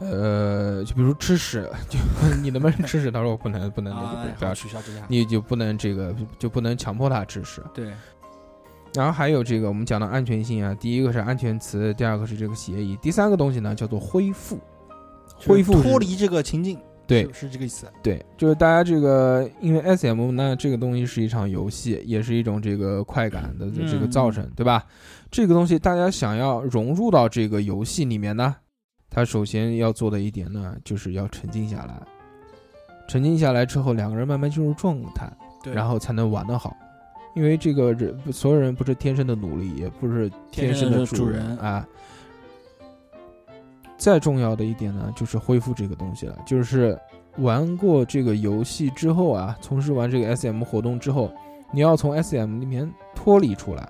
[0.00, 1.98] 呃，就比如吃屎， 就
[2.40, 3.10] 你能不能吃屎？
[3.10, 4.54] 他说我不能，不能，那啊就不，不要。
[4.54, 4.78] 取消。
[5.08, 7.62] 你就不能这个就不能强迫他吃屎。
[7.74, 7.92] 对，
[8.94, 14.58] 然后还有这个我们讲到安全性啊，第一个是安全词，第二个是这个协议，第三个东西呢叫做恢复。
[15.44, 16.78] 恢复脱离这个情境，
[17.12, 17.86] 对是是这个意思。
[18.02, 24.84] 对，就是大家这个因为 S M 那这个东西是一场游戏，也是一种这个快感的这个造成，对吧？
[25.30, 28.54] 这个东西大家想要融入到这个游戏里面呢，
[29.10, 32.00] 他首先要做的一点呢，就是要沉浸下来。
[33.08, 35.30] 沉浸下来之后，两个人慢慢进入状态，
[35.72, 36.74] 然后才能玩得好。
[37.34, 41.86] 因为这个人，所有人不是天生的奴隶，也不是天生的主人啊。
[44.02, 46.36] 再重要的一点呢，就是恢复这个东西了。
[46.44, 46.98] 就是
[47.38, 51.30] 玩过这个游戏之后啊，从事完这个 SM 活动之后，
[51.70, 53.88] 你要从 SM 里面脱离出来，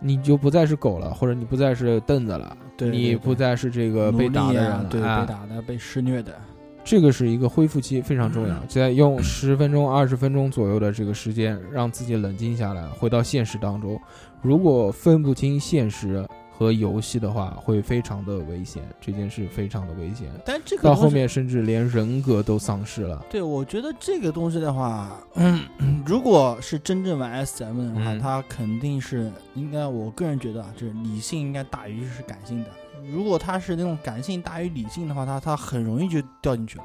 [0.00, 6.34] 你就不再是狗了，或者你不再是凳子了，对对对你不再是这个被打的人了，，啊对，啊被打的、被施虐的，
[6.82, 8.56] 这个是一个恢复期，非常重要。
[8.66, 13.96] 再用十分钟、二十分钟左右的这个时间，让自己冷静下来，回到现实当中。
[14.42, 16.26] 如果分不清现实
[16.60, 18.82] 和游戏的话，会非常的危险。
[19.00, 23.24] 这件事非常的危险，但这个到后面甚至连人格都丧失了。
[23.30, 25.62] 对，我觉得这个东西的话，嗯，
[26.04, 32.68] 如果是真正玩 SM 的话，嗯它肯定是应该，我个人觉得啊，就是理性应该大于是感性的。
[33.10, 36.84] 如果他是那种感性大于理性的话，他他很容易就掉进去了。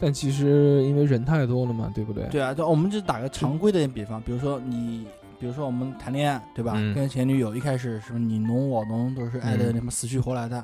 [0.00, 2.26] 但其实因为人太多了嘛，对不对？
[2.30, 5.06] 对啊，就我们就打个常规的比方，比如说你，
[5.38, 6.72] 比如说我们谈恋爱，对吧？
[6.76, 10.56] 嗯跟前女友一开始什么你侬我侬，都是爱的嗯什么死去活来的，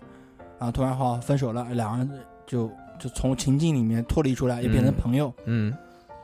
[0.59, 2.11] 然后突然好分手了，两个人
[2.47, 5.73] 就就从情境里面脱离出来，也变成嗯朋友，嗯，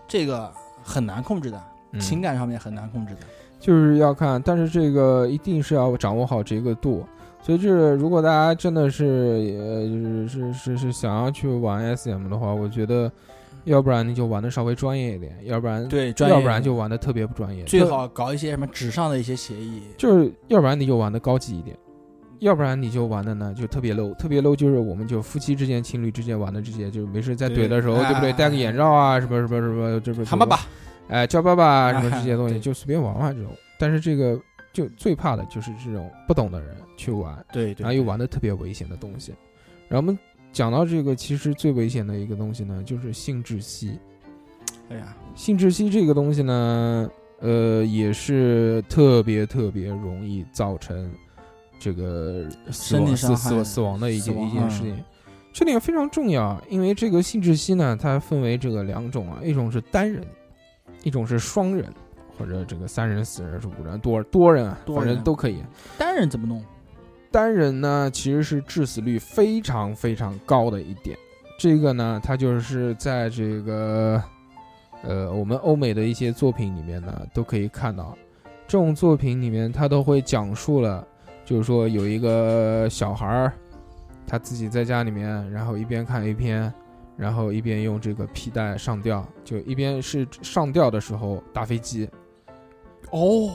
[0.07, 1.59] 这个很难控制的。
[1.93, 3.21] 嗯情感上面很难控制的。
[3.59, 7.07] 就是要看，但是这个一定是要掌握好这个度。
[7.41, 9.07] 所以就是，如果大家真的是
[9.59, 13.11] 呃，就是是是是想要去玩 SM 的话，我觉得，
[13.65, 19.83] 要不然你就玩的稍微专业一点，要不然对，专业要不然就玩的特别不专业，最好搞一些什么纸上的一些协议。
[19.97, 21.77] 就是要不然你就玩的高级一点，
[22.39, 28.31] 要不然你就玩的呢就特别 low，特别 low 就是我们就夫妻之间、情侣之间玩的这些，就是没事在怼的时候，对不对？
[28.31, 30.61] 哎戴个眼罩啊，什么什么什么，这不喊爸爸，
[31.09, 33.53] 哎，叫爸爸什么哎这些东西，对就随便玩玩这种。
[33.79, 34.41] 但是这个
[34.73, 39.35] 就最怕的就是这种不懂的人去玩，对对，然后又玩的特别危险的东西。
[39.89, 40.19] 然后我们
[40.59, 43.97] 讲到这个，其实最危险的一个东西呢，就是性窒息。
[44.91, 51.13] 哎呀，性窒息这个东西呢，呃，也是特别特别容易造成
[51.79, 54.99] 这个死身体亡死死亡死亡的一件一件事情。
[55.53, 60.27] 这点非常重要，因为这个性窒息呢，它分为这个两种啊，一种是单人，
[61.05, 61.89] 一种是双人，
[62.37, 65.63] 或者这个三人、四人、是五人、多多人多人都可以。
[65.97, 66.61] 单人怎么弄？
[67.31, 71.17] 单人呢，其实是致死率非常非常高的一点。
[71.59, 74.23] 这个呢，它就是在这个
[75.03, 78.17] 呃我们欧美的一些作品里面呢，都可以看到。
[78.67, 81.07] 这种作品里面，它都会讲述了，
[81.45, 83.53] 就是说有一个小孩儿，
[84.27, 86.71] 他自己在家里面，然后一边看 A 片，
[87.17, 92.09] 然后一边用这个皮带上吊，就一边是上吊的时候打飞机。
[93.11, 93.51] 哦，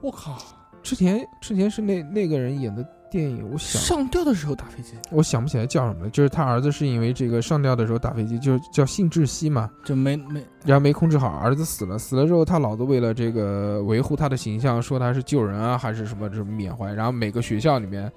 [0.00, 0.36] 我靠，
[0.84, 4.92] 之前之前是那那个人演的电影，我想上吊的时候打飞机。
[5.10, 10.44] 我想不起来叫什么了，就是他儿子是因为这个上吊的时候打飞机，就是叫性窒息嘛，就没没。
[10.64, 18.12] 然后没控制好，儿子死了，死了之后他老子为了这个维护他的形象，说他是救人啊还是什么这种缅怀，然后每个学校里面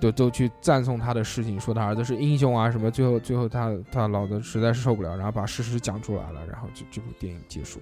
[0.00, 7.78] 都都去赞颂他的事情，说他儿子是英雄啊什么，最后最后他他老子实在是受不了，然后把事实讲出来了，然后就这部电影结束，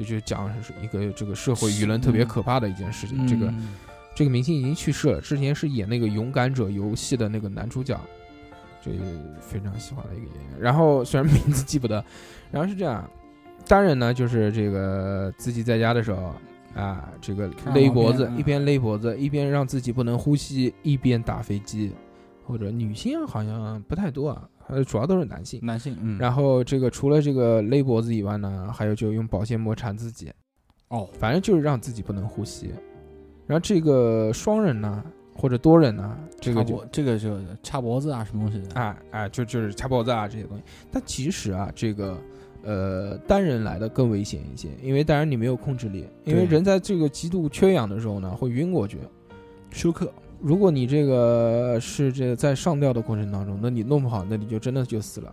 [0.00, 3.46] 也就讲是一个这个社会舆论特别可怕的一件事情，这个。
[3.46, 3.68] 嗯
[4.12, 7.98] 这个明星已经去世了，之前是演那个《勇敢者》游戏的那个男主角，
[8.82, 8.98] 这个
[9.40, 10.60] 非常喜欢的一个演员。
[10.60, 12.04] 然后虽然 名字记不得，
[12.50, 13.08] 然后是这样，
[13.66, 16.34] 单人呢就是这个自己在家的时候
[16.74, 21.92] 啊，这个勒脖子，一边勒脖子一边让自己不能呼吸，一边打飞机，
[22.44, 25.60] 或者女性好像不太多啊，呃，主要都是男性。
[25.62, 30.32] 男性，嗯，然后这个除了这个勒脖子以外呢，还有就用保鲜膜缠自己，
[30.88, 32.72] 哦，反正就是让自己不能呼吸。
[33.46, 35.04] 然后这个双人呢，
[35.34, 38.74] 或者多人呢，这个就这个就掐脖子啊，什么东西的？
[38.74, 40.62] 哎哎，就就是掐脖子啊这些东西。
[40.90, 42.16] 但其实啊，这个
[42.62, 48.98] 呃单人来的更危险一些，因为当然你没有控制力，因为人在这个极度缺氧的时候呢，会晕过去。
[49.72, 55.32] 休克，如果你这个是这个在上吊的过程当中，那你弄不好，那你就真的就死了，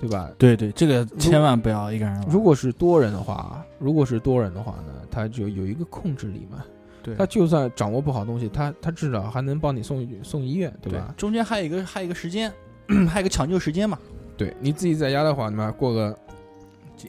[0.00, 0.30] 对吧？
[0.38, 2.28] 对对，这个千万不要一个人玩。
[2.28, 6.64] 如果是多人的话，如果是多人的话呢，他就有一个控制力嘛。
[7.02, 11.12] 对他就算掌握不好东西，他他至少还能帮你送送医院，对对吧？
[11.18, 12.50] 中间还有一个还有一个时间，
[13.06, 13.98] 还有一个抢救时间嘛，
[14.38, 16.18] 对你自己在家的话，你妈过个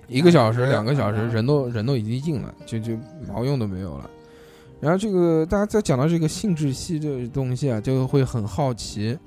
[0.09, 4.09] 一个小时、两个小时，人都人都已经硬了，就就毛用都没有了。
[4.80, 9.17] 然后这个大家在讲到这个性窒息这个东西啊，就会很好奇，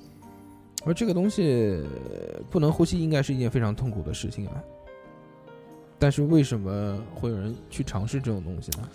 [0.84, 4.52] 而这个东西呃不能呼吸，应该是一件非常痛苦的事情啊。
[5.98, 8.88] 但是为什么会有人去尝试这种东西呢？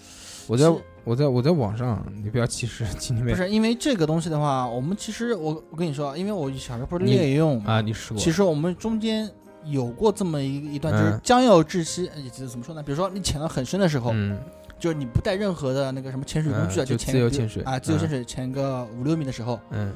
[0.47, 0.73] 我在
[1.03, 8.17] 我在我在网上，你不要歧视，请你不是因为这个东西的话，我们其实我我跟你说，因为我小时候不是你练用，啊，你试过？
[8.17, 9.29] 其实我们中间
[9.65, 12.83] 有过这么一一段，就是嗯将要窒息，呃这怎么说呢？
[12.83, 14.37] 比如说你潜到很深的时候，嗯，
[14.83, 17.99] 就是你不带任何的那个什么潜水工具啊，嗯就自由潜水啊，自由嗯。
[17.99, 19.93] 潜水潜个五六米的时候，嗯，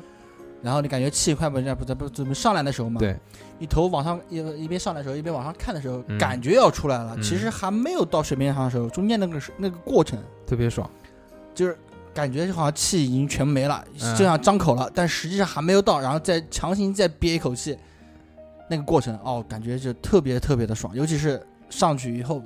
[0.61, 3.13] 然后你感觉气快不在不在不准备上来的时候嘛，对，
[3.59, 6.17] 你头往上一一边上来的时候，一边往上看的时候，嗯。
[6.17, 7.21] 感觉要出来了，嗯。
[7.21, 10.89] 其实还没有到水面上的时候，中间那个是那个过程，特别爽。
[11.53, 11.77] 就是
[12.13, 14.15] 感觉好像气已经全没了，嗯。
[14.15, 17.77] 就想张口了，但实际上还没有到，然后再强行再憋一口气，
[18.69, 22.41] 那个过程哦，感觉就特别特别的爽，尤其是上去以后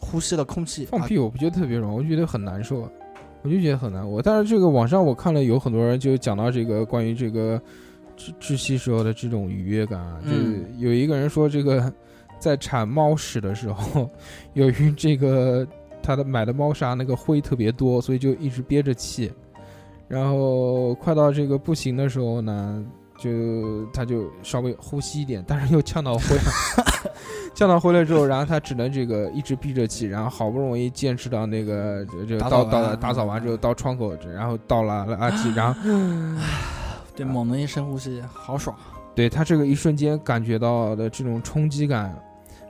[0.00, 2.90] 呼吸了空气，啊放屁我不觉得特别爽，我觉得很难受，
[3.42, 4.20] 我就觉得很难我。
[4.20, 7.60] 但是这个网上我看了有很多人就讲到这个关于这个
[8.16, 11.92] 窒窒息时候的这种愉悦感啊，就嗯有一个人说这个
[12.38, 14.08] 在铲猫屎的时候，
[14.54, 15.66] 由于这个
[16.02, 19.30] 他的买的猫砂那个灰特别多，所以就一直憋着气，
[20.08, 22.84] 然后快到这个不行的时候呢。
[23.22, 26.50] 就他就稍微呼吸一点，但是又呛到灰了，
[27.54, 35.80] 呛到回来之后，然后他只能这个一直闭着气，然后好不容易坚持到那个这这打到到打扫完之后到窗口，然后到了垃圾，然后
[37.14, 38.74] 对猛的一深呼吸，好爽。
[39.14, 42.16] 对他这个一瞬间感觉到的这种冲击感，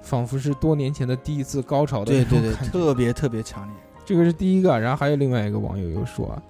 [0.02, 3.74] 仿佛是多年前的第一次高潮的对对对，特别特别强烈。
[4.04, 6.42] 这个是第一个，然后还有另外一个网友又说啊，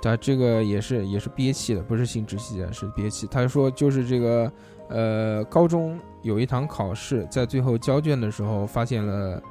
[0.00, 3.26] 他这个也是也是憋气的，不是性窒息啊，是憋气。
[3.30, 4.50] 他说就是这个
[4.88, 9.42] 呃，高中有一堂考试，在最后交卷的时候发现了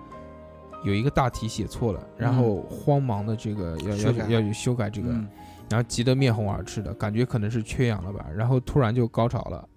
[0.83, 5.27] 有一个大题写错了，然后慌忙的这个要要要去修改这个，嗯
[5.69, 9.67] 然后急得面红耳赤的，感觉可能是缺氧了吧，然后突然就高潮了。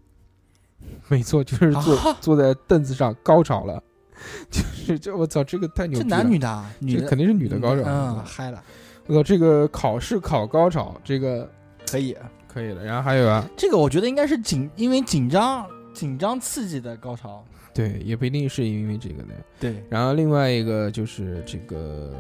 [1.09, 3.83] 没错，就是坐、啊坐在凳子上高潮了，
[4.49, 6.17] 就是这我操，这个太牛这逼了！
[6.17, 7.83] 男女的啊，女的肯定是女的高潮。
[7.85, 8.63] 嗯，嗨了，
[9.09, 11.51] 我操，这个考试考高潮，这个
[11.91, 12.17] 可以。
[12.53, 12.85] 可以了。
[12.85, 17.45] 然后还有啊，这个我觉得应该是紧，因为紧张、紧张刺激的高潮。
[17.73, 19.29] 对，也不一定是因为这个的。
[19.61, 22.13] 对，然后另外一个就是这个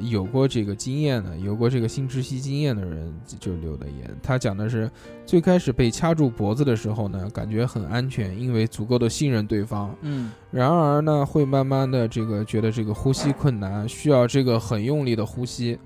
[0.00, 4.90] 有过这个经验的，有过这个性窒息经验的人就留的言，他讲的是
[5.24, 9.94] 最开始被掐住脖子的时候呢，感觉很安全，因为足够的信任对方。
[10.00, 15.78] 嗯，然而呢，会慢慢的这个觉得这个呼吸困难，需要这个很用力的呼吸，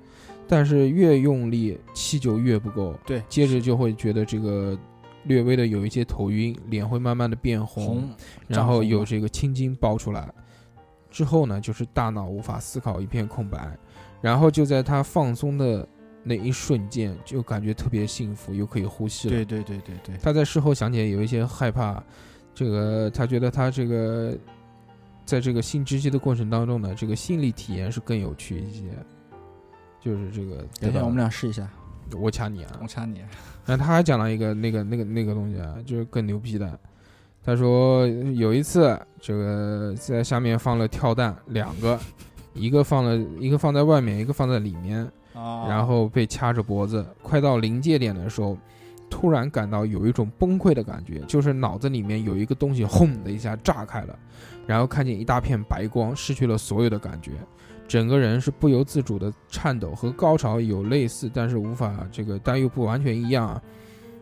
[0.51, 4.76] 但是越用力气就越不够，对，接着就会觉得这个
[5.22, 8.11] 略微的有一些头晕，脸会慢慢的变红，红，
[8.48, 10.28] 然后有这个青筋爆出来，
[11.09, 13.78] 之后呢，就是大脑无法思考，一片空白，
[14.20, 15.86] 然后就在他放松的
[16.24, 19.34] 那一瞬间，就感觉特别幸福，又可以呼吸了。
[19.36, 22.03] 对对对对对，他在事后想起来有一些害怕，
[22.53, 24.36] 这个他觉得他这个
[25.24, 28.86] 在这个性窒息的过程当中呢，这个心理体验是更有趣一些。
[30.01, 31.68] 就是这个，等一下我们俩试一下，
[32.18, 32.78] 我掐你啊！
[32.82, 33.20] 我掐你。
[33.66, 36.78] 然后他还讲了一个那个那个那个东西啊，就是更牛逼的。
[37.44, 41.98] 他说有一次，这个在下面放了跳蛋两个，
[42.53, 48.57] 一个放了一个放在外面，一个放在里面，啊然后被掐着脖子，快到临界点的时候，
[49.09, 54.18] 突然感到有一种崩溃的感觉，就是脑子里面有一个东西轰的一下炸开了，
[54.66, 57.32] 然后看见一大片白光，失去了所有的感觉，
[57.91, 63.61] 整个人是不由自主的颤抖，和高潮有类似，但是无法这个，但又不完全一样啊。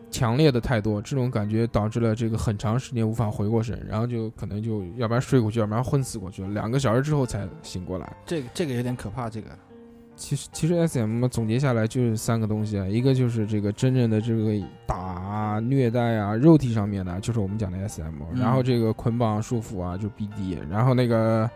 [0.09, 8.11] 强烈的太多，这种感觉导致了这个很长时间无法回过神，然后就可能就要不然睡过去，要不然昏死过去了，两个小时之后才醒过来。
[8.25, 9.49] 这个这个有点可怕，这个
[10.15, 14.51] 其实其实 S M 总结下来就是三个东西啊，一个就是这个真正的这个
[14.87, 21.47] 打啊、虐待啊、肉体上面的，就是我们讲的 S M，、嗯然后这个捆绑束缚啊，就 B D，然后那个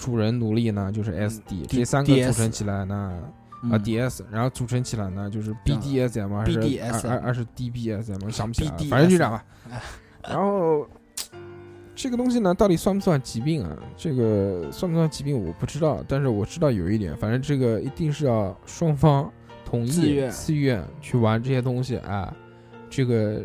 [0.00, 2.94] 主人奴隶呢，就是 S D，、这三个组成起来呢。
[2.94, 9.44] 啊嗯，D S，然后组成起来呢，就是 B D S M 还是二二是 D B S M，想不起来了，反正就这样吧。
[10.26, 10.88] 然后
[11.94, 13.76] 这个东西呢，到底算不算疾病啊？
[13.98, 19.30] 这个算不算疾病我不知道，但是我知道有一点，反正这个一定是要双方
[19.62, 22.34] 同意、自愿自愿去玩这些东西啊，
[22.88, 23.42] 这个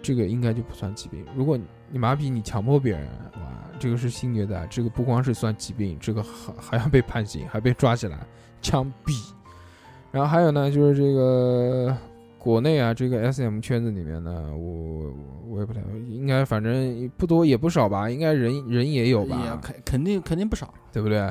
[0.00, 1.24] 这个应该就不算疾病。
[1.34, 1.58] 如果
[1.90, 8.18] 你麻痹你强迫别人玩，这个是性虐待，这个不光是算疾病，这个还还要被判刑，还被抓起来
[8.60, 9.12] 枪毙。
[10.10, 11.96] 然后还有呢，就是这个
[12.38, 15.12] 国内啊，这个 SM 圈子里面呢，我我
[15.50, 20.72] 我也不太，应该反正不多也不少吧，应该人人也有吧，肯肯定肯定不少。
[20.92, 21.30] 对不对？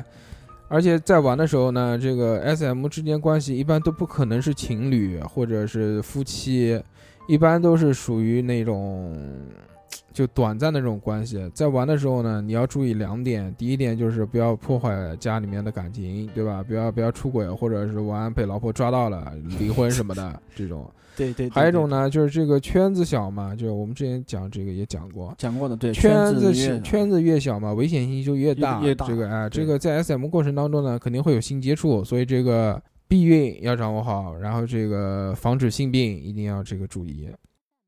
[0.68, 6.80] 而且在玩的时候呢，这个 S M 之间关系一般都不可能是情侣或者是夫妻，
[7.26, 9.12] 一般都是属于那种
[10.12, 11.50] 就短暂的这种关系。
[11.54, 16.62] 在玩的时候呢，你要注意两点：第一点就是不要破坏家里面的感情，对吧？
[16.62, 20.90] 不要不要出轨，或者是玩被老婆抓到了离婚什么的 这种。
[21.16, 28.82] 对对，对还有一种呢，就是这个圈子小嘛，就是我们之前讲这个也讲过，讲过的，对圈子子圈子越小嘛，危险性就越大。
[28.82, 32.78] 越大这个哎，这个在 SM 过程当中呢，肯定会有性接触，所以这个
[33.08, 37.28] 避孕要掌握好，然后这个防止性病一定要这个注意。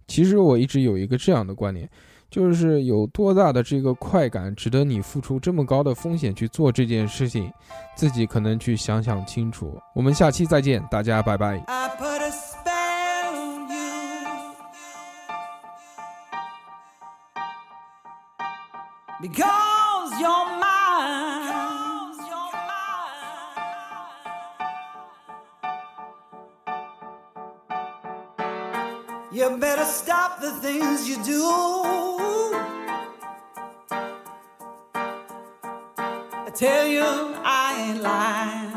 [0.09, 1.89] 其实我一直有一个这样的观念，
[2.31, 7.53] 就是有多大的这个快感，值得你付出这么高的风险去做这件事情，
[7.95, 9.79] 自己可能去想想清楚。
[9.95, 11.63] 我们下期再见，大家拜拜。
[19.21, 19.58] Because
[29.39, 31.45] You better stop the things you do.
[36.33, 38.68] I tell you, I ain't lying.